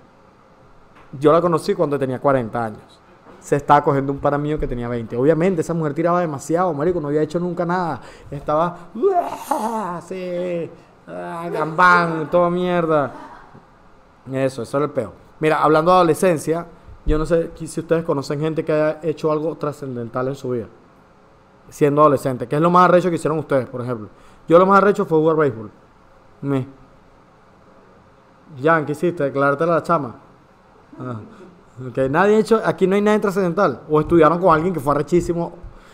Yo 1.18 1.32
la 1.32 1.40
conocí 1.40 1.74
cuando 1.74 1.98
tenía 1.98 2.20
40 2.20 2.64
años. 2.64 3.00
Se 3.40 3.56
estaba 3.56 3.82
cogiendo 3.82 4.12
un 4.12 4.18
para 4.18 4.38
mío 4.38 4.58
que 4.58 4.66
tenía 4.66 4.88
20. 4.88 5.16
Obviamente, 5.16 5.62
esa 5.62 5.74
mujer 5.74 5.94
tiraba 5.94 6.20
demasiado, 6.20 6.72
marico, 6.74 7.00
no 7.00 7.08
había 7.08 7.22
hecho 7.22 7.40
nunca 7.40 7.64
nada. 7.64 8.00
Estaba 8.30 8.76
así, 9.96 10.70
ah, 11.08 11.48
gambán, 11.52 12.30
toda 12.30 12.50
mierda. 12.50 13.12
Eso, 14.30 14.62
eso 14.62 14.76
era 14.76 14.86
el 14.86 14.92
peo. 14.92 15.12
Mira, 15.40 15.62
hablando 15.62 15.90
de 15.90 15.96
adolescencia, 15.96 16.66
yo 17.06 17.18
no 17.18 17.24
sé 17.24 17.50
si 17.54 17.80
ustedes 17.80 18.04
conocen 18.04 18.40
gente 18.40 18.64
que 18.64 18.72
haya 18.72 19.00
hecho 19.02 19.32
algo 19.32 19.56
trascendental 19.56 20.28
en 20.28 20.34
su 20.34 20.50
vida 20.50 20.66
siendo 21.70 22.02
adolescente. 22.02 22.46
¿Qué 22.46 22.56
es 22.56 22.62
lo 22.62 22.70
más 22.70 22.84
arrecho 22.84 23.08
que 23.08 23.16
hicieron 23.16 23.38
ustedes, 23.38 23.68
por 23.68 23.80
ejemplo? 23.80 24.08
Yo 24.48 24.58
lo 24.58 24.66
más 24.66 24.78
arrecho 24.78 25.06
fue 25.06 25.18
jugar 25.18 25.36
béisbol. 25.36 25.70
Me. 26.42 26.66
Jan, 28.62 28.84
¿qué 28.86 28.92
hiciste? 28.92 29.24
Declararte 29.24 29.66
la 29.66 29.82
chama. 29.82 30.14
Ah, 30.98 31.20
ok, 31.88 31.98
nadie 32.10 32.38
hecho, 32.38 32.60
aquí 32.64 32.86
no 32.86 32.94
hay 32.96 33.02
nadie 33.02 33.20
trascendental. 33.20 33.82
O 33.88 34.00
estudiaron 34.00 34.38
con 34.40 34.52
alguien 34.54 34.74
que 34.74 34.80
fue 34.80 34.92
arrechísimo. 34.94 35.46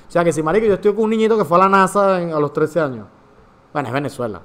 O 0.09 0.11
sea, 0.11 0.25
que 0.25 0.33
si 0.33 0.43
marico, 0.43 0.67
yo 0.67 0.75
estoy 0.75 0.95
con 0.95 1.05
un 1.05 1.11
niñito 1.11 1.37
que 1.37 1.45
fue 1.45 1.59
a 1.59 1.63
la 1.63 1.69
NASA 1.69 2.21
en- 2.23 2.33
a 2.33 2.39
los 2.41 2.53
13 2.53 2.81
años. 2.81 3.07
Bueno, 3.73 3.89
es 3.89 3.93
Venezuela. 3.93 4.41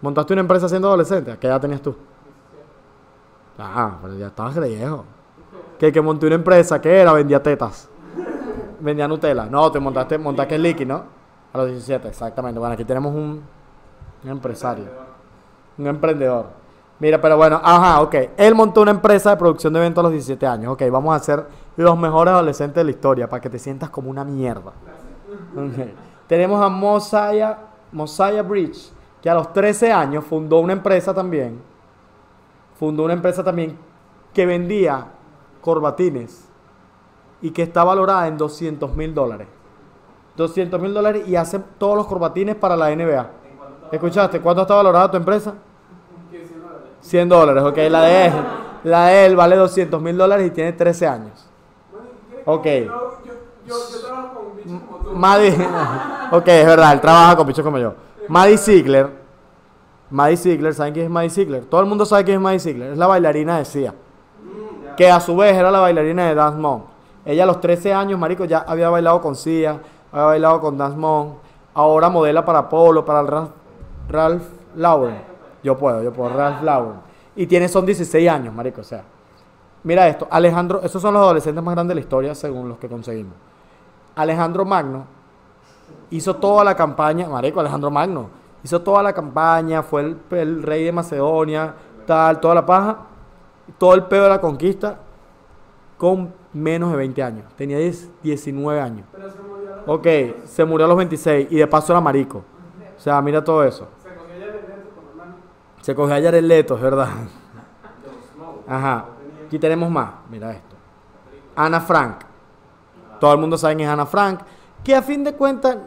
¿Montaste 0.00 0.32
una 0.34 0.40
empresa 0.40 0.68
siendo 0.68 0.88
adolescente? 0.88 1.32
¿A 1.32 1.38
qué 1.38 1.46
edad 1.46 1.60
tenías 1.60 1.80
tú? 1.80 1.96
Ah, 3.58 3.98
pero 4.02 4.14
ya 4.14 4.28
estabas 4.28 4.58
viejo. 4.60 5.04
Que 5.78 5.92
que 5.92 6.00
monté 6.00 6.26
una 6.26 6.36
empresa, 6.36 6.80
¿qué 6.80 7.00
era? 7.00 7.12
Vendía 7.12 7.42
tetas. 7.42 7.88
Vendía 8.80 9.08
Nutella. 9.08 9.46
No, 9.46 9.70
te 9.72 9.80
montaste, 9.80 10.18
montaste 10.18 10.54
el 10.54 10.62
Liqui, 10.62 10.84
¿no? 10.84 11.02
A 11.52 11.58
los 11.58 11.68
17, 11.68 12.08
exactamente. 12.08 12.58
Bueno, 12.60 12.74
aquí 12.74 12.84
tenemos 12.84 13.12
un, 13.14 13.42
un 14.24 14.30
empresario. 14.30 14.86
Un 15.76 15.86
emprendedor. 15.86 16.46
Mira, 17.00 17.20
pero 17.20 17.36
bueno, 17.36 17.60
ajá, 17.62 18.00
ok. 18.00 18.14
Él 18.36 18.54
montó 18.54 18.82
una 18.82 18.90
empresa 18.90 19.30
de 19.30 19.36
producción 19.36 19.72
de 19.72 19.78
eventos 19.78 20.02
a 20.02 20.04
los 20.04 20.12
17 20.12 20.46
años. 20.46 20.72
Ok, 20.72 20.82
vamos 20.90 21.14
a 21.14 21.18
ser 21.20 21.46
los 21.76 21.96
mejores 21.96 22.34
adolescentes 22.34 22.76
de 22.76 22.84
la 22.84 22.90
historia 22.90 23.28
para 23.28 23.40
que 23.40 23.48
te 23.48 23.58
sientas 23.58 23.90
como 23.90 24.10
una 24.10 24.24
mierda. 24.24 24.72
Tenemos 26.26 26.60
a 26.60 26.68
Mosiah, 26.68 27.58
Mosiah 27.92 28.42
Bridge, 28.42 28.90
que 29.22 29.30
a 29.30 29.34
los 29.34 29.52
13 29.52 29.92
años 29.92 30.24
fundó 30.24 30.58
una 30.58 30.72
empresa 30.72 31.14
también. 31.14 31.60
Fundó 32.78 33.04
una 33.04 33.14
empresa 33.14 33.44
también 33.44 33.78
que 34.34 34.44
vendía 34.44 35.06
corbatines 35.60 36.48
y 37.40 37.50
que 37.50 37.62
está 37.62 37.84
valorada 37.84 38.26
en 38.26 38.36
200 38.36 38.94
mil 38.96 39.14
dólares. 39.14 39.46
200 40.36 40.80
mil 40.80 40.94
dólares 40.94 41.28
y 41.28 41.36
hace 41.36 41.58
todos 41.78 41.96
los 41.96 42.06
corbatines 42.06 42.56
para 42.56 42.76
la 42.76 42.94
NBA. 42.94 43.26
¿Escuchaste? 43.90 44.40
¿Cuánto 44.40 44.62
está 44.62 44.74
valorada 44.74 45.10
tu 45.10 45.16
empresa? 45.16 45.54
100 47.00 47.28
dólares, 47.28 47.62
ok. 47.62 47.76
La 47.90 48.02
de 48.02 48.26
él, 48.26 48.32
la 48.84 49.06
de 49.06 49.26
él 49.26 49.36
vale 49.36 49.56
200 49.56 50.00
mil 50.00 50.16
dólares 50.16 50.46
y 50.46 50.50
tiene 50.50 50.72
13 50.72 51.06
años. 51.06 51.46
Ok. 52.44 52.66
Maddie, 55.14 55.56
ok, 56.32 56.48
es 56.48 56.66
verdad, 56.66 56.92
él 56.92 57.00
trabaja 57.00 57.36
con 57.36 57.46
bichos 57.46 57.64
como 57.64 57.78
yo. 57.78 57.94
Maddie 58.28 58.58
Ziegler, 58.58 59.10
Maddie 60.10 60.36
Ziegler, 60.36 60.74
¿saben 60.74 60.92
quién 60.92 61.06
es 61.06 61.10
Maddie 61.10 61.30
Ziegler? 61.30 61.64
Todo 61.64 61.80
el 61.80 61.86
mundo 61.86 62.04
sabe 62.04 62.24
quién 62.24 62.36
es 62.36 62.42
Maddie 62.42 62.60
Ziegler, 62.60 62.92
es 62.92 62.98
la 62.98 63.06
bailarina 63.06 63.58
de 63.58 63.64
Sia, 63.64 63.94
que 64.96 65.10
a 65.10 65.20
su 65.20 65.36
vez 65.36 65.56
era 65.56 65.70
la 65.70 65.80
bailarina 65.80 66.28
de 66.28 66.34
Dance 66.34 66.58
Mom. 66.58 66.82
Ella 67.24 67.42
a 67.42 67.46
los 67.46 67.60
13 67.60 67.92
años, 67.92 68.18
marico, 68.18 68.44
ya 68.44 68.58
había 68.66 68.90
bailado 68.90 69.20
con 69.20 69.34
Sia, 69.34 69.80
había 70.12 70.24
bailado 70.24 70.60
con 70.60 70.76
Dance 70.78 70.98
ahora 71.74 72.08
modela 72.08 72.44
para 72.44 72.68
Polo, 72.68 73.04
para 73.04 73.20
el 73.20 73.26
Ralph, 74.08 74.42
Lauren. 74.76 75.22
Yo 75.62 75.76
puedo, 75.76 76.02
yo 76.02 76.12
puedo, 76.12 76.30
Ralph 76.36 76.62
Lauren. 76.62 77.00
Y 77.36 77.46
tiene, 77.46 77.68
son 77.68 77.86
16 77.86 78.28
años, 78.28 78.54
marico, 78.54 78.80
o 78.80 78.84
sea. 78.84 79.04
Mira 79.84 80.08
esto, 80.08 80.26
Alejandro, 80.30 80.80
esos 80.82 81.00
son 81.00 81.14
los 81.14 81.22
adolescentes 81.22 81.62
más 81.62 81.74
grandes 81.74 81.90
de 81.90 81.94
la 81.96 82.00
historia 82.00 82.34
según 82.34 82.68
los 82.68 82.78
que 82.78 82.88
conseguimos. 82.88 83.34
Alejandro 84.16 84.64
Magno 84.64 85.04
hizo 86.10 86.34
toda 86.36 86.64
la 86.64 86.74
campaña, 86.74 87.28
marico, 87.28 87.60
Alejandro 87.60 87.90
Magno, 87.90 88.28
hizo 88.62 88.80
toda 88.82 89.02
la 89.02 89.12
campaña, 89.12 89.82
fue 89.82 90.16
el, 90.30 90.62
rey 90.62 90.84
de 90.84 90.92
Macedonia, 90.92 91.74
tal, 92.06 92.40
toda 92.40 92.56
la 92.56 92.66
paja, 92.66 92.98
todo 93.78 93.94
el 93.94 94.04
pedo 94.04 94.24
de 94.24 94.30
la 94.30 94.40
conquista 94.40 94.98
con 95.96 96.32
menos 96.52 96.90
de 96.90 96.96
20 96.96 97.22
años. 97.22 97.44
Tenía 97.56 97.78
10 97.78 98.10
19 98.22 98.80
años. 98.80 99.06
Pero 99.12 99.30
se 99.30 99.38
murió. 99.40 99.70
Ok, 99.86 100.46
se 100.46 100.64
murió 100.64 100.86
a 100.86 100.88
los 100.88 100.96
26 100.96 101.48
y 101.50 101.56
de 101.56 101.66
paso 101.66 101.92
era 101.92 102.00
marico. 102.00 102.38
O 102.96 103.00
sea, 103.00 103.20
mira 103.22 103.42
todo 103.42 103.64
eso. 103.64 103.88
Se 104.02 104.08
cogió 104.08 104.38
ya 104.38 104.46
el 104.46 104.50
evento 104.50 104.90
con 104.94 105.08
hermano. 105.10 105.36
Se 105.88 105.94
cogió 105.94 106.16
a 106.16 106.20
Jared 106.20 106.44
Leto, 106.44 106.74
es 106.74 106.82
verdad. 106.82 107.08
Ajá. 108.68 109.06
Aquí 109.46 109.58
tenemos 109.58 109.90
más. 109.90 110.10
Mira 110.28 110.52
esto. 110.52 110.76
Ana 111.56 111.80
Frank. 111.80 112.16
Todo 113.18 113.32
el 113.32 113.38
mundo 113.38 113.56
sabe 113.56 113.76
quién 113.76 113.88
es 113.88 113.92
Ana 113.94 114.04
Frank. 114.04 114.40
Que 114.84 114.94
a 114.94 115.00
fin 115.00 115.24
de 115.24 115.32
cuentas, 115.32 115.78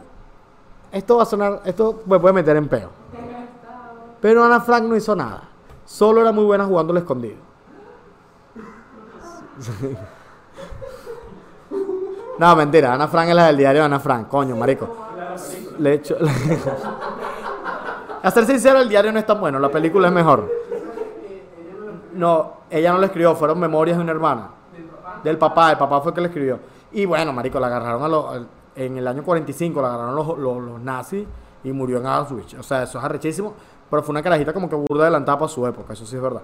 esto 0.90 1.18
va 1.18 1.22
a 1.22 1.26
sonar, 1.26 1.62
esto 1.64 2.02
me 2.06 2.18
puede 2.18 2.34
meter 2.34 2.56
en 2.56 2.66
peo. 2.66 2.90
Pero 4.20 4.42
Ana 4.42 4.60
Frank 4.60 4.82
no 4.86 4.96
hizo 4.96 5.14
nada. 5.14 5.44
Solo 5.84 6.20
era 6.20 6.32
muy 6.32 6.46
buena 6.46 6.64
jugando 6.64 6.92
al 6.92 6.98
escondido. 6.98 7.36
No, 12.40 12.56
mentira. 12.56 12.92
Ana 12.92 13.06
Frank 13.06 13.28
es 13.28 13.36
la 13.36 13.46
del 13.46 13.56
diario 13.56 13.82
de 13.82 13.86
Ana 13.86 14.00
Frank. 14.00 14.26
Coño, 14.26 14.56
marico. 14.56 14.96
Le 15.78 15.94
echo... 15.94 16.16
A 18.22 18.30
ser 18.30 18.46
sincero, 18.46 18.80
el 18.80 18.88
diario 18.88 19.12
no 19.12 19.18
es 19.18 19.26
tan 19.26 19.40
bueno, 19.40 19.58
la 19.58 19.68
película 19.68 20.08
es 20.08 20.14
mejor. 20.14 20.48
No, 22.14 22.52
ella 22.70 22.92
no 22.92 22.98
lo 22.98 23.06
escribió, 23.06 23.34
fueron 23.34 23.58
memorias 23.58 23.96
de 23.96 24.02
una 24.02 24.12
hermana. 24.12 24.50
Del 25.24 25.38
papá, 25.38 25.72
el 25.72 25.78
papá 25.78 26.00
fue 26.00 26.10
el 26.10 26.14
que 26.14 26.20
le 26.20 26.26
escribió. 26.28 26.58
Y 26.92 27.04
bueno, 27.04 27.32
marico, 27.32 27.58
la 27.58 27.66
agarraron 27.66 28.02
a 28.02 28.08
los, 28.08 28.46
en 28.76 28.96
el 28.96 29.08
año 29.08 29.24
45, 29.24 29.82
la 29.82 29.88
agarraron 29.88 30.14
los, 30.14 30.38
los, 30.38 30.80
nazis 30.80 31.26
y 31.64 31.72
murió 31.72 31.98
en 31.98 32.06
Auschwitz. 32.06 32.54
O 32.54 32.62
sea, 32.62 32.84
eso 32.84 32.98
es 32.98 33.04
arrechísimo, 33.04 33.54
pero 33.90 34.02
fue 34.02 34.12
una 34.12 34.22
carajita 34.22 34.52
como 34.52 34.68
que 34.68 34.76
burda 34.76 35.04
adelantada 35.04 35.38
para 35.38 35.48
su 35.48 35.66
época, 35.66 35.92
eso 35.92 36.06
sí 36.06 36.14
es 36.14 36.22
verdad. 36.22 36.42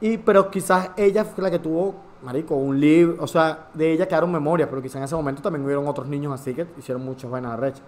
Y, 0.00 0.18
pero 0.18 0.50
quizás 0.50 0.90
ella 0.96 1.24
fue 1.24 1.42
la 1.44 1.50
que 1.50 1.58
tuvo, 1.58 1.94
marico, 2.22 2.54
un 2.54 2.78
libro, 2.78 3.22
o 3.22 3.26
sea, 3.26 3.68
de 3.74 3.92
ella 3.92 4.06
quedaron 4.06 4.30
memorias, 4.32 4.68
pero 4.70 4.80
quizás 4.80 4.96
en 4.96 5.04
ese 5.04 5.16
momento 5.16 5.42
también 5.42 5.64
hubieron 5.64 5.86
otros 5.86 6.06
niños 6.06 6.32
así 6.32 6.54
que 6.54 6.66
hicieron 6.78 7.04
muchas 7.04 7.30
buenas 7.30 7.52
arrechas. 7.52 7.82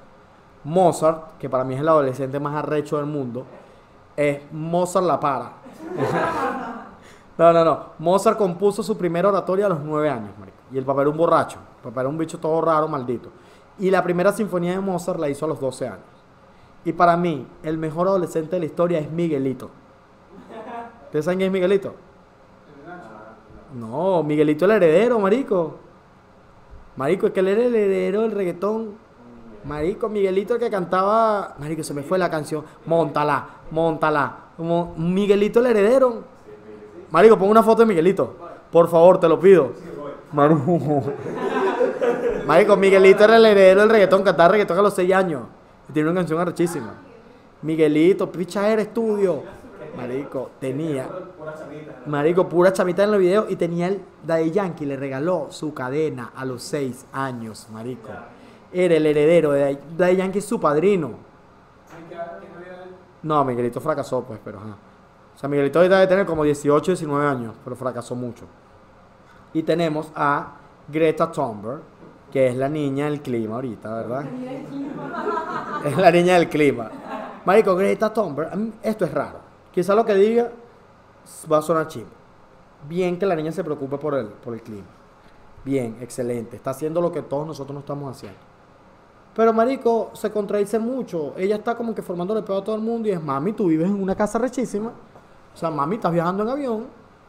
Mozart, 0.64 1.38
que 1.38 1.48
para 1.48 1.64
mí 1.64 1.74
es 1.74 1.80
el 1.80 1.88
adolescente 1.88 2.38
más 2.40 2.54
arrecho 2.54 2.96
del 2.96 3.06
mundo, 3.06 3.46
es 4.16 4.40
Mozart 4.52 5.06
la 5.06 5.20
para. 5.20 5.52
no, 7.38 7.52
no, 7.52 7.64
no. 7.64 7.80
Mozart 7.98 8.36
compuso 8.36 8.82
su 8.82 8.96
primera 8.96 9.28
oratoria 9.28 9.66
a 9.66 9.68
los 9.68 9.80
nueve 9.80 10.10
años, 10.10 10.30
marico. 10.38 10.58
Y 10.72 10.78
el 10.78 10.84
papá 10.84 11.02
era 11.02 11.10
un 11.10 11.16
borracho. 11.16 11.58
El 11.78 11.82
papá 11.84 12.00
era 12.00 12.08
un 12.08 12.18
bicho 12.18 12.38
todo 12.38 12.60
raro, 12.60 12.88
maldito. 12.88 13.30
Y 13.78 13.90
la 13.90 14.02
primera 14.02 14.32
sinfonía 14.32 14.72
de 14.72 14.80
Mozart 14.80 15.20
la 15.20 15.28
hizo 15.28 15.44
a 15.44 15.48
los 15.48 15.60
12 15.60 15.86
años. 15.86 16.18
Y 16.84 16.92
para 16.92 17.16
mí, 17.16 17.46
el 17.62 17.78
mejor 17.78 18.08
adolescente 18.08 18.56
de 18.56 18.60
la 18.60 18.66
historia 18.66 18.98
es 18.98 19.10
Miguelito. 19.10 19.70
¿Ustedes 21.06 21.24
saben 21.24 21.38
quién 21.38 21.48
es 21.48 21.52
Miguelito? 21.52 21.94
No, 23.74 24.22
Miguelito 24.22 24.64
el 24.64 24.72
heredero, 24.72 25.18
marico. 25.18 25.76
Marico, 26.96 27.26
es 27.26 27.32
que 27.32 27.40
él 27.40 27.48
era 27.48 27.64
el 27.64 27.74
heredero 27.74 28.22
del 28.22 28.32
reggaetón. 28.32 28.94
Marico, 29.68 30.08
Miguelito 30.08 30.54
el 30.54 30.60
que 30.60 30.70
cantaba. 30.70 31.54
Marico, 31.58 31.82
se 31.82 31.92
me 31.94 32.02
fue 32.02 32.18
la 32.18 32.30
canción. 32.30 32.64
Móntala, 32.86 33.46
móntala. 33.70 34.36
Mo- 34.56 34.94
Miguelito 34.96 35.60
el 35.60 35.66
heredero. 35.66 36.22
Marico, 37.10 37.38
pon 37.38 37.48
una 37.50 37.62
foto 37.62 37.82
de 37.82 37.86
Miguelito. 37.86 38.34
Por 38.72 38.88
favor, 38.88 39.20
te 39.20 39.28
lo 39.28 39.38
pido. 39.38 39.72
Marico. 40.32 41.02
Marico, 42.46 42.76
Miguelito 42.76 43.24
era 43.24 43.36
el 43.36 43.44
heredero 43.46 43.80
del 43.82 43.90
reggaetón, 43.90 44.22
cantaba 44.22 44.50
reggaetón 44.52 44.78
a 44.78 44.82
los 44.82 44.94
6 44.94 45.12
años. 45.12 45.42
Y 45.88 45.92
tiene 45.92 46.08
una 46.10 46.20
canción 46.20 46.40
arrechísima. 46.40 46.94
Miguelito, 47.62 48.30
picha 48.32 48.68
era 48.68 48.82
estudio. 48.82 49.42
Marico, 49.96 50.50
tenía. 50.60 51.08
Marico, 52.06 52.48
pura 52.48 52.72
chamita 52.72 53.04
en 53.04 53.10
los 53.10 53.20
videos 53.20 53.46
y 53.50 53.56
tenía 53.56 53.88
el 53.88 54.00
Daddy 54.24 54.50
Yankee, 54.50 54.86
le 54.86 54.96
regaló 54.96 55.48
su 55.50 55.74
cadena 55.74 56.32
a 56.34 56.44
los 56.44 56.62
6 56.62 57.06
años, 57.12 57.66
marico. 57.72 58.08
Era 58.72 58.94
el 58.96 59.06
heredero 59.06 59.52
de 59.52 59.78
Daddy- 59.96 60.16
Yankee, 60.16 60.40
su 60.40 60.60
padrino. 60.60 61.12
No 63.22 63.44
Miguelito 63.44 63.80
fracasó, 63.80 64.22
pues, 64.22 64.38
pero 64.44 64.58
ajá. 64.58 64.76
O 65.34 65.38
sea, 65.38 65.48
Miguelito 65.48 65.78
ahorita 65.78 65.96
debe 65.96 66.06
tener 66.08 66.26
como 66.26 66.44
18, 66.44 66.92
19 66.92 67.26
años, 67.26 67.54
pero 67.64 67.76
fracasó 67.76 68.14
mucho. 68.14 68.44
Y 69.52 69.62
tenemos 69.62 70.12
a 70.14 70.54
Greta 70.88 71.30
Thunberg, 71.30 71.80
que 72.30 72.48
es 72.48 72.56
la 72.56 72.68
niña 72.68 73.06
del 73.06 73.20
clima 73.22 73.54
ahorita, 73.56 73.94
¿verdad? 73.94 74.24
es 75.84 75.96
la 75.96 76.10
niña 76.10 76.34
del 76.34 76.48
clima. 76.48 76.90
Marico, 77.44 77.74
Greta 77.76 78.12
Thunberg, 78.12 78.54
mí 78.56 78.72
esto 78.82 79.04
es 79.04 79.12
raro. 79.14 79.38
Quizá 79.72 79.94
lo 79.94 80.04
que 80.04 80.14
diga 80.14 80.50
va 81.50 81.58
a 81.58 81.62
sonar 81.62 81.86
chivo. 81.88 82.08
Bien 82.88 83.18
que 83.18 83.26
la 83.26 83.34
niña 83.34 83.52
se 83.52 83.64
preocupe 83.64 83.96
por 83.98 84.14
el, 84.14 84.26
por 84.26 84.54
el 84.54 84.62
clima. 84.62 84.86
Bien, 85.64 85.96
excelente. 86.00 86.56
Está 86.56 86.70
haciendo 86.70 87.00
lo 87.00 87.10
que 87.12 87.22
todos 87.22 87.46
nosotros 87.46 87.74
no 87.74 87.80
estamos 87.80 88.16
haciendo. 88.16 88.38
Pero 89.38 89.52
marico, 89.52 90.10
se 90.14 90.32
contradice 90.32 90.80
mucho. 90.80 91.32
Ella 91.36 91.54
está 91.54 91.76
como 91.76 91.94
que 91.94 92.02
formándole 92.02 92.42
peor 92.42 92.60
a 92.60 92.64
todo 92.64 92.74
el 92.74 92.82
mundo 92.82 93.06
y 93.06 93.12
es, 93.12 93.22
mami, 93.22 93.52
tú 93.52 93.66
vives 93.66 93.86
en 93.86 94.02
una 94.02 94.16
casa 94.16 94.36
rechísima. 94.36 94.90
O 95.54 95.56
sea, 95.56 95.70
mami, 95.70 95.94
estás 95.94 96.10
viajando 96.10 96.42
en 96.42 96.48
avión. 96.48 96.86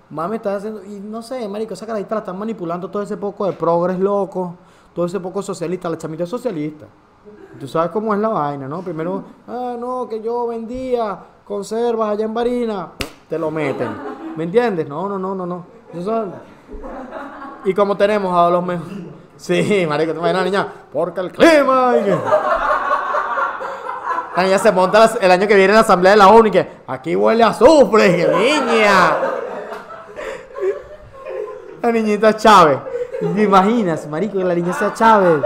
Mami, 0.10 0.38
estás 0.38 0.58
haciendo... 0.58 0.84
Y 0.84 1.00
no 1.00 1.22
sé, 1.22 1.48
marico, 1.48 1.76
esa 1.76 1.86
carajita 1.86 2.16
la 2.16 2.22
están 2.22 2.40
manipulando 2.40 2.90
todo 2.90 3.04
ese 3.04 3.16
poco 3.16 3.46
de 3.46 3.54
progres 3.54 4.00
loco, 4.00 4.56
todo 4.96 5.06
ese 5.06 5.20
poco 5.20 5.44
socialista. 5.44 5.88
La 5.88 6.00
chamita 6.00 6.26
socialista. 6.26 6.88
Tú 7.60 7.68
sabes 7.68 7.92
cómo 7.92 8.12
es 8.16 8.20
la 8.20 8.30
vaina, 8.30 8.68
¿no? 8.68 8.82
Primero, 8.82 9.24
ah, 9.48 9.76
no, 9.80 10.10
que 10.10 10.20
yo 10.20 10.48
vendía 10.48 11.20
conservas 11.46 12.10
allá 12.10 12.26
en 12.26 12.34
Barina. 12.34 12.88
Te 13.30 13.38
lo 13.38 13.52
meten. 13.52 13.90
¿Me 14.36 14.46
entiendes? 14.46 14.90
No, 14.90 15.08
no, 15.08 15.20
no, 15.20 15.36
no, 15.36 15.46
no. 15.46 15.64
Y 17.66 17.74
como 17.76 17.96
tenemos 17.96 18.34
a 18.36 18.50
los 18.50 18.66
mejores... 18.66 19.09
Sí, 19.40 19.86
marico, 19.88 20.12
te 20.12 20.20
imaginas, 20.20 20.44
niña, 20.44 20.68
porque 20.92 21.22
el 21.22 21.32
clima... 21.32 21.96
La 24.36 24.44
niña 24.44 24.60
se 24.60 24.72
monta 24.72 25.12
el 25.20 25.32
año 25.32 25.48
que 25.48 25.56
viene 25.56 25.72
en 25.72 25.76
la 25.76 25.82
asamblea 25.82 26.12
de 26.12 26.18
la 26.18 26.28
ONU 26.28 26.48
y 26.48 26.52
que 26.52 26.70
aquí 26.88 27.16
huele 27.16 27.44
a 27.44 27.48
azufre, 27.48 28.16
que 28.16 28.28
niña. 28.28 29.18
La 31.82 31.92
niñita 31.92 32.36
Chávez. 32.36 32.80
¿Te 33.20 33.42
imaginas, 33.42 34.08
marico, 34.08 34.38
que 34.38 34.44
la 34.44 34.56
niña 34.56 34.74
sea 34.74 34.94
Chávez? 34.94 35.42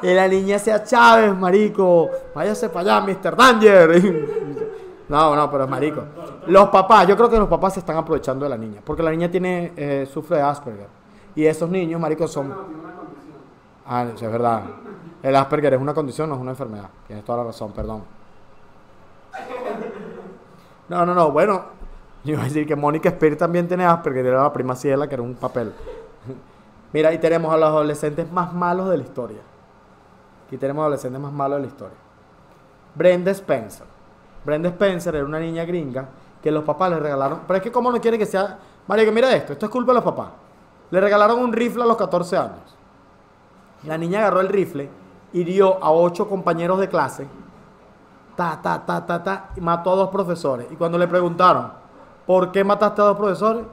Que 0.00 0.14
la 0.14 0.26
niña 0.26 0.58
sea 0.58 0.82
Chávez, 0.82 1.34
marico. 1.34 2.10
Váyase 2.34 2.68
para 2.68 2.98
allá, 2.98 3.06
Mr. 3.06 3.36
Danger. 3.36 4.44
No, 5.06 5.36
no, 5.36 5.50
pero 5.50 5.68
marico. 5.68 6.02
Los 6.46 6.70
papás, 6.70 7.06
yo 7.06 7.14
creo 7.14 7.28
que 7.28 7.38
los 7.38 7.46
papás 7.46 7.74
se 7.74 7.80
están 7.80 7.96
aprovechando 7.98 8.46
de 8.46 8.48
la 8.48 8.56
niña. 8.56 8.80
Porque 8.82 9.02
la 9.02 9.10
niña 9.10 9.30
tiene, 9.30 9.72
eh, 9.76 10.08
sufre 10.10 10.38
de 10.38 10.42
Asperger. 10.42 10.88
Y 11.36 11.44
esos 11.44 11.68
niños, 11.68 12.00
marico, 12.00 12.26
son... 12.26 12.48
No, 12.48 12.54
tiene 12.54 12.80
una 12.80 12.94
condición. 12.94 13.34
Ah, 13.86 14.06
sí, 14.14 14.24
es 14.24 14.32
verdad. 14.32 14.62
El 15.22 15.36
Asperger 15.36 15.74
es 15.74 15.80
una 15.80 15.94
condición, 15.94 16.28
no 16.28 16.36
es 16.36 16.40
una 16.40 16.52
enfermedad. 16.52 16.88
Tienes 17.06 17.24
toda 17.24 17.38
la 17.38 17.44
razón, 17.44 17.72
perdón. 17.72 18.02
No, 20.88 21.06
no, 21.06 21.14
no, 21.14 21.30
bueno. 21.30 21.74
Yo 22.24 22.32
iba 22.32 22.42
a 22.42 22.44
decir 22.44 22.66
que 22.66 22.74
Mónica 22.74 23.10
Spear 23.10 23.36
también 23.36 23.68
tiene 23.68 23.84
Asperger, 23.84 24.24
era 24.24 24.42
la 24.42 24.52
prima 24.52 24.74
Ciela, 24.74 25.06
que 25.06 25.14
era 25.14 25.22
un 25.22 25.34
papel. 25.34 25.74
Mira, 26.92 27.12
y 27.12 27.18
tenemos 27.18 27.52
a 27.52 27.56
los 27.56 27.68
adolescentes 27.68 28.30
más 28.32 28.54
malos 28.54 28.88
de 28.88 28.96
la 28.96 29.02
historia. 29.02 29.40
Aquí 30.46 30.56
tenemos 30.56 30.82
adolescentes 30.82 31.20
más 31.20 31.32
malos 31.32 31.58
de 31.58 31.62
la 31.62 31.68
historia. 31.68 31.96
Brenda 32.94 33.30
Spencer. 33.32 33.86
Brenda 34.44 34.70
Spencer 34.70 35.14
era 35.16 35.24
una 35.24 35.38
niña 35.38 35.64
gringa 35.64 36.08
que 36.42 36.50
los 36.50 36.64
papás 36.64 36.90
le 36.90 37.00
regalaron. 37.00 37.40
Pero 37.46 37.56
es 37.58 37.62
que, 37.62 37.72
¿cómo 37.72 37.90
no 37.90 38.00
quiere 38.00 38.18
que 38.18 38.26
sea.? 38.26 38.58
Mario, 38.86 39.06
que 39.06 39.12
mira 39.12 39.34
esto, 39.34 39.54
esto 39.54 39.66
es 39.66 39.72
culpa 39.72 39.92
de 39.92 39.96
los 39.96 40.04
papás. 40.04 40.28
Le 40.90 41.00
regalaron 41.00 41.40
un 41.40 41.52
rifle 41.52 41.82
a 41.82 41.86
los 41.86 41.96
14 41.96 42.36
años. 42.36 42.76
La 43.86 43.98
niña 43.98 44.20
agarró 44.20 44.40
el 44.40 44.48
rifle, 44.48 44.88
hirió 45.32 45.82
a 45.82 45.92
ocho 45.92 46.28
compañeros 46.28 46.78
de 46.78 46.88
clase, 46.88 47.26
ta, 48.36 48.60
ta, 48.62 48.84
ta, 48.84 49.04
ta, 49.04 49.22
ta, 49.22 49.50
y 49.56 49.60
mató 49.60 49.92
a 49.92 49.96
dos 49.96 50.10
profesores. 50.10 50.66
Y 50.70 50.76
cuando 50.76 50.98
le 50.98 51.06
preguntaron, 51.06 51.72
¿por 52.26 52.50
qué 52.50 52.64
mataste 52.64 53.02
a 53.02 53.06
dos 53.06 53.16
profesores? 53.16 53.64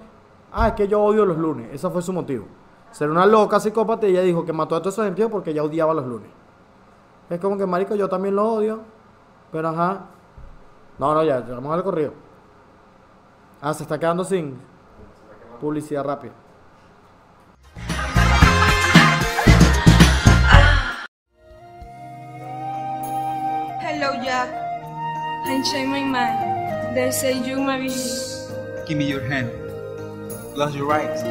Ah, 0.52 0.70
es 0.70 0.74
que 0.74 0.88
yo 0.88 1.02
odio 1.02 1.26
los 1.26 1.38
lunes. 1.38 1.70
Ese 1.72 1.90
fue 1.90 2.02
su 2.02 2.12
motivo. 2.12 2.46
Ser 2.92 3.10
una 3.10 3.26
loca 3.26 3.60
psicópata 3.60 4.06
y 4.08 4.12
ella 4.12 4.22
dijo 4.22 4.46
que 4.46 4.52
mató 4.52 4.76
a 4.76 4.80
todos 4.80 4.96
esos 4.96 5.06
sentidos 5.06 5.32
porque 5.32 5.52
ella 5.52 5.64
odiaba 5.64 5.94
los 5.94 6.06
lunes. 6.06 6.30
Es 7.30 7.40
como 7.40 7.58
que, 7.58 7.66
marico, 7.66 7.96
yo 7.96 8.10
también 8.10 8.36
lo 8.36 8.52
odio. 8.52 8.82
Pero 9.52 9.70
ajá. 9.70 10.02
No, 11.00 11.14
no, 11.14 11.24
ya, 11.24 11.40
vamos 11.40 11.74
al 11.74 11.84
corrido. 11.84 12.12
Ah, 13.62 13.74
se 13.74 13.84
está 13.84 13.98
quedando 13.98 14.26
sin 14.26 14.60
publicidad 15.62 16.04
rápida. 16.04 16.34
Hello, 24.02 24.18
Jack. 24.24 24.50
I'm 25.46 25.64
Shane, 25.64 25.90
my 25.90 26.02
man. 26.02 26.96
They 26.96 27.12
say 27.12 27.38
you 27.38 27.62
may 27.62 27.86
be 27.86 27.88
here. 27.88 28.84
Give 28.88 28.98
me 28.98 29.06
your 29.06 29.22
hand. 29.22 29.52
Close 30.56 30.76
your 30.76 30.92
eyes. 30.92 31.22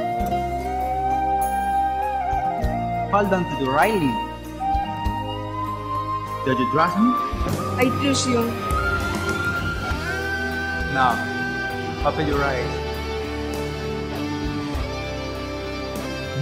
Hold 3.10 3.34
on 3.34 3.42
to 3.42 3.54
the 3.58 3.70
railing. 3.74 4.14
Do 6.46 6.54
you 6.54 6.70
trust 6.70 6.94
me? 6.94 7.10
I 7.74 7.90
trust 7.98 8.30
you. 8.30 8.46
Now, 10.94 11.18
open 12.06 12.28
your 12.28 12.38
eyes. 12.38 12.70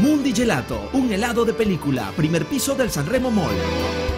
Mundi 0.03 0.35
Gelato, 0.35 0.91
un 0.93 1.11
helado 1.11 1.47
de 1.47 1.55
película, 1.55 2.13
primer 2.15 2.45
piso 2.45 2.75
del 2.75 2.91
Sanremo 2.91 3.31
Mall. 3.31 4.18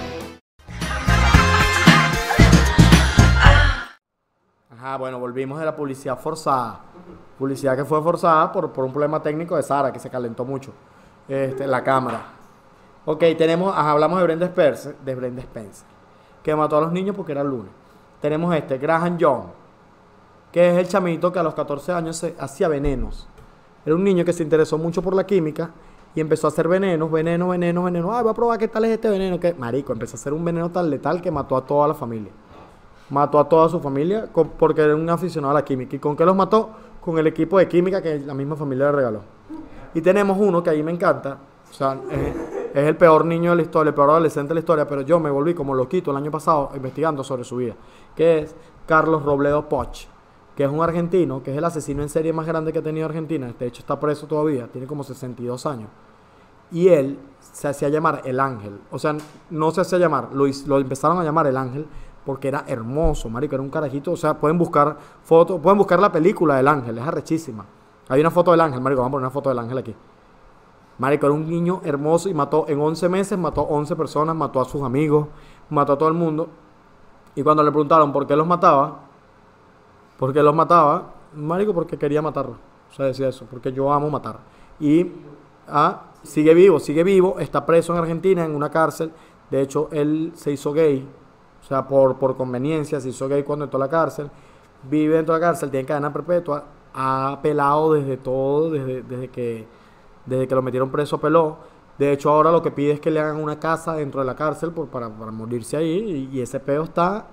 Ajá, 4.90 4.96
bueno, 4.96 5.20
volvimos 5.20 5.60
de 5.60 5.64
la 5.64 5.76
publicidad 5.76 6.18
forzada. 6.18 6.80
Publicidad 7.38 7.76
que 7.76 7.84
fue 7.84 8.02
forzada 8.02 8.50
por, 8.50 8.72
por 8.72 8.84
un 8.84 8.90
problema 8.90 9.22
técnico 9.22 9.54
de 9.54 9.62
Sara, 9.62 9.92
que 9.92 10.00
se 10.00 10.10
calentó 10.10 10.44
mucho. 10.44 10.72
Este, 11.28 11.64
la 11.68 11.84
cámara. 11.84 12.20
Ok, 13.04 13.20
tenemos, 13.38 13.72
hablamos 13.76 14.18
de 14.18 14.24
Brenda 14.24 14.46
Spencer, 14.46 14.96
de 14.96 15.14
Brenda 15.14 15.42
Spencer, 15.42 15.86
que 16.42 16.56
mató 16.56 16.76
a 16.76 16.80
los 16.80 16.90
niños 16.90 17.14
porque 17.14 17.30
era 17.30 17.44
lunes. 17.44 17.70
Tenemos 18.20 18.52
este, 18.52 18.78
Graham 18.78 19.16
Young, 19.16 19.44
que 20.50 20.70
es 20.70 20.76
el 20.76 20.88
chamito 20.88 21.30
que 21.30 21.38
a 21.38 21.44
los 21.44 21.54
14 21.54 21.92
años 21.92 22.26
hacía 22.40 22.66
venenos. 22.66 23.28
Era 23.86 23.94
un 23.94 24.02
niño 24.02 24.24
que 24.24 24.32
se 24.32 24.42
interesó 24.42 24.76
mucho 24.76 25.02
por 25.02 25.14
la 25.14 25.24
química 25.24 25.70
y 26.16 26.20
empezó 26.20 26.48
a 26.48 26.50
hacer 26.50 26.66
venenos, 26.66 27.08
veneno, 27.12 27.46
veneno, 27.46 27.84
veneno. 27.84 28.12
Ah, 28.12 28.22
voy 28.22 28.32
a 28.32 28.34
probar 28.34 28.58
qué 28.58 28.66
tal 28.66 28.84
es 28.86 28.90
este 28.90 29.08
veneno. 29.08 29.38
Que 29.38 29.54
marico, 29.54 29.92
empezó 29.92 30.16
a 30.16 30.18
hacer 30.18 30.32
un 30.32 30.44
veneno 30.44 30.68
tan 30.68 30.90
letal 30.90 31.22
que 31.22 31.30
mató 31.30 31.56
a 31.56 31.64
toda 31.64 31.86
la 31.86 31.94
familia. 31.94 32.32
Mató 33.10 33.38
a 33.38 33.48
toda 33.48 33.68
su 33.68 33.80
familia 33.80 34.28
porque 34.58 34.82
era 34.82 34.94
un 34.94 35.08
aficionado 35.10 35.50
a 35.50 35.54
la 35.54 35.64
química. 35.64 35.96
¿Y 35.96 35.98
con 35.98 36.16
qué 36.16 36.24
los 36.24 36.36
mató? 36.36 36.70
Con 37.00 37.18
el 37.18 37.26
equipo 37.26 37.58
de 37.58 37.68
química 37.68 38.00
que 38.00 38.20
la 38.20 38.34
misma 38.34 38.56
familia 38.56 38.86
le 38.86 38.92
regaló. 38.92 39.20
Y 39.94 40.00
tenemos 40.00 40.38
uno 40.38 40.62
que 40.62 40.70
ahí 40.70 40.82
me 40.82 40.92
encanta. 40.92 41.38
O 41.68 41.74
sea, 41.74 41.98
es, 42.10 42.50
es 42.74 42.84
el 42.86 42.96
peor 42.96 43.24
niño 43.24 43.50
de 43.50 43.56
la 43.56 43.62
historia, 43.62 43.88
el 43.88 43.94
peor 43.94 44.10
adolescente 44.10 44.48
de 44.48 44.54
la 44.54 44.60
historia, 44.60 44.86
pero 44.86 45.02
yo 45.02 45.18
me 45.18 45.30
volví 45.30 45.54
como 45.54 45.74
loquito 45.74 46.12
el 46.12 46.16
año 46.16 46.30
pasado 46.30 46.70
investigando 46.74 47.24
sobre 47.24 47.42
su 47.42 47.56
vida. 47.56 47.74
Que 48.14 48.40
es 48.40 48.54
Carlos 48.86 49.24
Robledo 49.24 49.68
Poch, 49.68 50.06
que 50.56 50.64
es 50.64 50.70
un 50.70 50.82
argentino, 50.82 51.42
que 51.42 51.50
es 51.50 51.58
el 51.58 51.64
asesino 51.64 52.02
en 52.02 52.08
serie 52.08 52.32
más 52.32 52.46
grande 52.46 52.72
que 52.72 52.78
ha 52.78 52.82
tenido 52.82 53.06
Argentina. 53.06 53.52
De 53.58 53.66
hecho, 53.66 53.80
está 53.80 53.98
preso 53.98 54.26
todavía, 54.26 54.68
tiene 54.68 54.86
como 54.86 55.02
62 55.02 55.66
años. 55.66 55.88
Y 56.70 56.88
él 56.88 57.18
se 57.40 57.66
hacía 57.66 57.88
llamar 57.88 58.22
el 58.24 58.38
ángel. 58.38 58.78
O 58.92 58.98
sea, 58.98 59.16
no 59.50 59.70
se 59.72 59.80
hacía 59.80 59.98
llamar, 59.98 60.28
lo, 60.32 60.44
lo 60.66 60.78
empezaron 60.78 61.18
a 61.18 61.24
llamar 61.24 61.48
el 61.48 61.56
ángel 61.56 61.86
porque 62.24 62.48
era 62.48 62.64
hermoso, 62.66 63.28
marico, 63.28 63.54
era 63.54 63.62
un 63.62 63.70
carajito. 63.70 64.12
O 64.12 64.16
sea, 64.16 64.34
pueden 64.34 64.58
buscar 64.58 64.96
fotos, 65.22 65.60
pueden 65.60 65.78
buscar 65.78 66.00
la 66.00 66.12
película 66.12 66.56
del 66.56 66.68
ángel, 66.68 66.98
es 66.98 67.04
arrechísima. 67.04 67.64
Hay 68.08 68.20
una 68.20 68.30
foto 68.30 68.50
del 68.50 68.60
ángel, 68.60 68.80
marico, 68.80 69.02
vamos 69.02 69.10
a 69.10 69.12
poner 69.12 69.24
una 69.24 69.30
foto 69.30 69.48
del 69.48 69.58
ángel 69.58 69.78
aquí. 69.78 69.94
Marico, 70.98 71.26
era 71.26 71.34
un 71.34 71.48
niño 71.48 71.80
hermoso 71.84 72.28
y 72.28 72.34
mató 72.34 72.66
en 72.68 72.80
11 72.80 73.08
meses, 73.08 73.38
mató 73.38 73.62
11 73.62 73.96
personas, 73.96 74.36
mató 74.36 74.60
a 74.60 74.64
sus 74.66 74.82
amigos, 74.82 75.28
mató 75.70 75.94
a 75.94 75.98
todo 75.98 76.08
el 76.08 76.14
mundo. 76.14 76.48
Y 77.34 77.42
cuando 77.42 77.62
le 77.62 77.70
preguntaron 77.70 78.12
por 78.12 78.26
qué 78.26 78.36
los 78.36 78.46
mataba, 78.46 79.00
por 80.18 80.32
qué 80.32 80.42
los 80.42 80.54
mataba, 80.54 81.14
marico, 81.34 81.72
porque 81.72 81.96
quería 81.96 82.20
matarlos. 82.20 82.56
O 82.90 82.94
sea, 82.94 83.06
decía 83.06 83.28
eso, 83.28 83.46
porque 83.50 83.72
yo 83.72 83.92
amo 83.92 84.10
matar. 84.10 84.40
Y 84.78 85.10
ah, 85.68 86.02
sigue 86.22 86.52
vivo, 86.52 86.80
sigue 86.80 87.04
vivo, 87.04 87.38
está 87.38 87.64
preso 87.64 87.92
en 87.92 88.00
Argentina, 88.00 88.44
en 88.44 88.54
una 88.54 88.70
cárcel. 88.70 89.12
De 89.50 89.62
hecho, 89.62 89.88
él 89.92 90.32
se 90.34 90.52
hizo 90.52 90.72
gay, 90.72 91.08
o 91.62 91.64
sea, 91.66 91.86
por, 91.86 92.16
por 92.16 92.36
conveniencia, 92.36 93.00
se 93.00 93.08
hizo 93.10 93.28
gay 93.28 93.42
cuando 93.42 93.64
entró 93.66 93.76
a 93.76 93.86
la 93.86 93.90
cárcel. 93.90 94.30
Vive 94.82 95.16
dentro 95.16 95.34
de 95.34 95.40
la 95.40 95.46
cárcel, 95.46 95.70
tiene 95.70 95.86
cadena 95.86 96.12
perpetua, 96.12 96.64
ha 96.94 97.38
pelado 97.42 97.92
desde 97.92 98.16
todo, 98.16 98.70
desde, 98.70 99.02
desde 99.02 99.28
que 99.28 99.66
desde 100.26 100.46
que 100.48 100.54
lo 100.54 100.62
metieron 100.62 100.90
preso 100.90 101.18
peló. 101.18 101.56
De 101.98 102.12
hecho, 102.12 102.30
ahora 102.30 102.50
lo 102.50 102.62
que 102.62 102.70
pide 102.70 102.92
es 102.92 103.00
que 103.00 103.10
le 103.10 103.20
hagan 103.20 103.36
una 103.36 103.58
casa 103.58 103.94
dentro 103.94 104.20
de 104.20 104.26
la 104.26 104.34
cárcel 104.34 104.70
por, 104.70 104.88
para, 104.88 105.08
para 105.10 105.30
morirse 105.30 105.76
ahí. 105.76 106.28
Y, 106.32 106.38
y 106.38 106.40
ese 106.40 106.60
peo 106.60 106.84
está, 106.84 107.26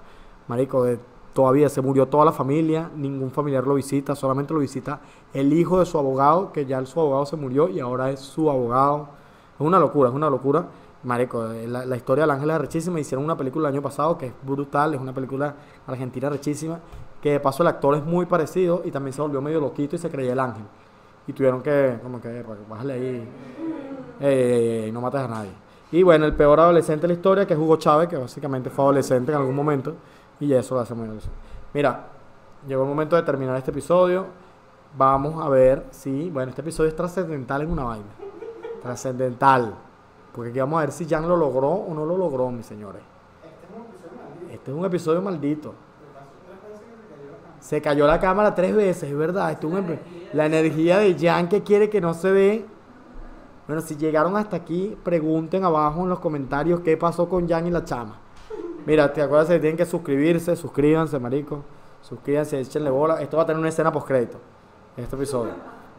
marico, 0.47 0.83
de, 0.83 0.99
todavía 1.33 1.69
se 1.69 1.81
murió 1.81 2.07
toda 2.07 2.25
la 2.25 2.31
familia, 2.31 2.89
ningún 2.95 3.31
familiar 3.31 3.65
lo 3.65 3.75
visita, 3.75 4.15
solamente 4.15 4.53
lo 4.53 4.59
visita 4.59 4.99
el 5.33 5.53
hijo 5.53 5.79
de 5.79 5.85
su 5.85 5.97
abogado, 5.97 6.51
que 6.51 6.65
ya 6.65 6.83
su 6.85 6.99
abogado 6.99 7.25
se 7.25 7.35
murió 7.35 7.69
y 7.69 7.79
ahora 7.79 8.09
es 8.11 8.19
su 8.19 8.49
abogado. 8.49 9.09
Es 9.55 9.61
una 9.61 9.79
locura, 9.79 10.09
es 10.09 10.15
una 10.15 10.29
locura. 10.29 10.65
Marico, 11.03 11.51
eh, 11.51 11.67
la, 11.67 11.95
historia 11.95 12.23
del 12.23 12.31
ángel 12.31 12.49
es 12.49 12.57
rechísima. 12.57 12.99
Hicieron 12.99 13.23
una 13.23 13.37
película 13.37 13.69
el 13.69 13.75
año 13.75 13.81
pasado 13.81 14.17
que 14.17 14.27
es 14.27 14.33
brutal, 14.43 14.93
es 14.93 14.99
una 14.99 15.13
película 15.13 15.55
argentina 15.85 16.29
rechísima. 16.29 16.79
Que 17.21 17.31
de 17.31 17.39
paso 17.39 17.63
el 17.63 17.69
actor 17.69 17.95
es 17.95 18.03
muy 18.03 18.25
parecido 18.25 18.81
y 18.85 18.91
también 18.91 19.13
se 19.13 19.21
volvió 19.21 19.41
medio 19.41 19.59
loquito 19.59 19.95
y 19.95 19.99
se 19.99 20.09
creía 20.09 20.33
el 20.33 20.39
ángel. 20.39 20.63
Y 21.27 21.33
tuvieron 21.33 21.61
que, 21.61 21.99
como 22.01 22.21
que, 22.21 22.39
"Epa, 22.39 22.55
bájale 22.69 22.93
ahí, 22.93 23.27
ey, 24.19 24.83
ey, 24.85 24.91
no 24.91 25.01
mates 25.01 25.21
a 25.21 25.27
nadie. 25.27 25.51
Y 25.91 26.03
bueno, 26.03 26.25
el 26.25 26.33
peor 26.33 26.59
adolescente 26.59 27.03
de 27.03 27.07
la 27.09 27.13
historia, 27.13 27.47
que 27.47 27.53
es 27.53 27.59
Hugo 27.59 27.77
Chávez, 27.77 28.09
que 28.09 28.17
básicamente 28.17 28.69
fue 28.69 28.85
adolescente 28.85 29.31
en 29.31 29.37
algún 29.37 29.55
momento, 29.55 29.95
y 30.39 30.51
eso 30.53 30.75
lo 30.75 30.81
hace 30.81 30.93
muy 30.93 31.05
adolescente. 31.05 31.37
Mira, 31.73 32.07
llegó 32.67 32.83
el 32.83 32.89
momento 32.89 33.15
de 33.15 33.23
terminar 33.23 33.55
este 33.57 33.71
episodio. 33.71 34.25
Vamos 34.97 35.43
a 35.43 35.49
ver 35.49 35.85
si, 35.91 36.29
bueno, 36.29 36.49
este 36.49 36.61
episodio 36.61 36.89
es 36.89 36.95
trascendental 36.95 37.61
en 37.61 37.71
una 37.71 37.83
vaina. 37.83 38.05
Trascendental. 38.81 39.86
Porque 40.37 40.51
aquí 40.51 40.59
vamos 40.59 40.77
a 40.77 40.81
ver 40.81 40.91
si 40.91 41.05
Jan 41.05 41.27
lo 41.27 41.35
logró 41.35 41.67
o 41.69 41.93
no 41.95 42.05
lo 42.05 42.15
logró, 42.15 42.49
mis 42.51 42.65
señores. 42.67 43.01
Este 44.51 44.71
es 44.71 44.77
un 44.77 44.85
episodio 44.85 45.19
maldito. 45.21 45.73
Se 47.59 47.81
cayó 47.81 48.05
la 48.05 48.19
cámara 48.19 48.53
tres 48.53 48.75
veces, 48.75 49.09
es 49.09 49.17
verdad. 49.17 49.51
Esto 49.51 49.67
es 49.67 49.73
un 49.73 49.79
empe- 49.85 49.99
la 50.33 50.45
energía 50.45 50.99
de 50.99 51.17
Jan 51.19 51.49
que 51.49 51.63
quiere 51.63 51.89
que 51.89 51.99
no 51.99 52.13
se 52.13 52.31
ve. 52.31 52.65
Bueno, 53.65 53.81
si 53.81 53.97
llegaron 53.97 54.37
hasta 54.37 54.55
aquí, 54.57 54.95
pregunten 55.03 55.65
abajo 55.65 56.03
en 56.03 56.09
los 56.09 56.19
comentarios 56.19 56.81
qué 56.81 56.95
pasó 56.97 57.27
con 57.27 57.49
Jan 57.49 57.65
y 57.67 57.71
la 57.71 57.83
chama. 57.83 58.17
Mira, 58.85 59.11
te 59.11 59.21
acuerdas 59.23 59.47
que 59.47 59.59
tienen 59.59 59.75
que 59.75 59.85
suscribirse, 59.87 60.55
suscríbanse, 60.55 61.19
marico. 61.19 61.63
Suscríbanse, 62.01 62.59
échenle 62.61 62.91
bola. 62.91 63.19
Esto 63.21 63.37
va 63.37 63.43
a 63.43 63.45
tener 63.47 63.59
una 63.59 63.69
escena 63.69 63.91
post 63.91 64.07
crédito. 64.07 64.37
Este 64.95 65.15
episodio. 65.15 65.53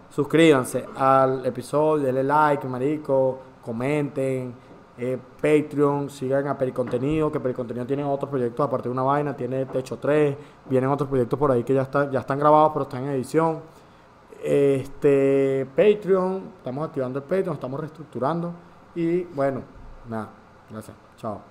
Suscríbanse 0.09 0.87
al 0.97 1.45
episodio, 1.45 2.05
denle 2.07 2.23
like, 2.25 2.67
marico, 2.67 3.41
comenten, 3.69 4.55
eh, 4.97 5.19
Patreon, 5.43 6.09
sigan 6.09 6.49
a 6.49 6.57
Pericontenido, 6.57 7.31
que 7.31 7.39
Pericontenido 7.39 7.85
tiene 7.85 8.03
otros 8.03 8.31
proyectos 8.31 8.67
aparte 8.67 8.89
de 8.89 8.93
una 8.95 9.03
vaina, 9.03 9.37
tiene 9.37 9.67
Techo 9.67 9.99
3, 9.99 10.37
vienen 10.71 10.89
otros 10.89 11.07
proyectos 11.07 11.39
por 11.39 11.53
ahí 11.53 11.63
que 11.65 11.75
ya, 11.75 11.83
está, 11.83 12.11
ya 12.11 12.21
están 12.21 12.39
grabados 12.39 12.73
pero 12.73 12.85
están 12.85 13.05
en 13.05 13.11
edición. 13.11 13.61
Este, 14.43 15.67
Patreon, 15.77 16.45
estamos 16.57 16.89
activando 16.89 17.19
el 17.19 17.25
Patreon, 17.27 17.55
estamos 17.55 17.79
reestructurando. 17.79 18.53
Y 18.95 19.25
bueno, 19.25 19.61
nada, 20.09 20.31
gracias. 20.71 20.97
Chao. 21.19 21.48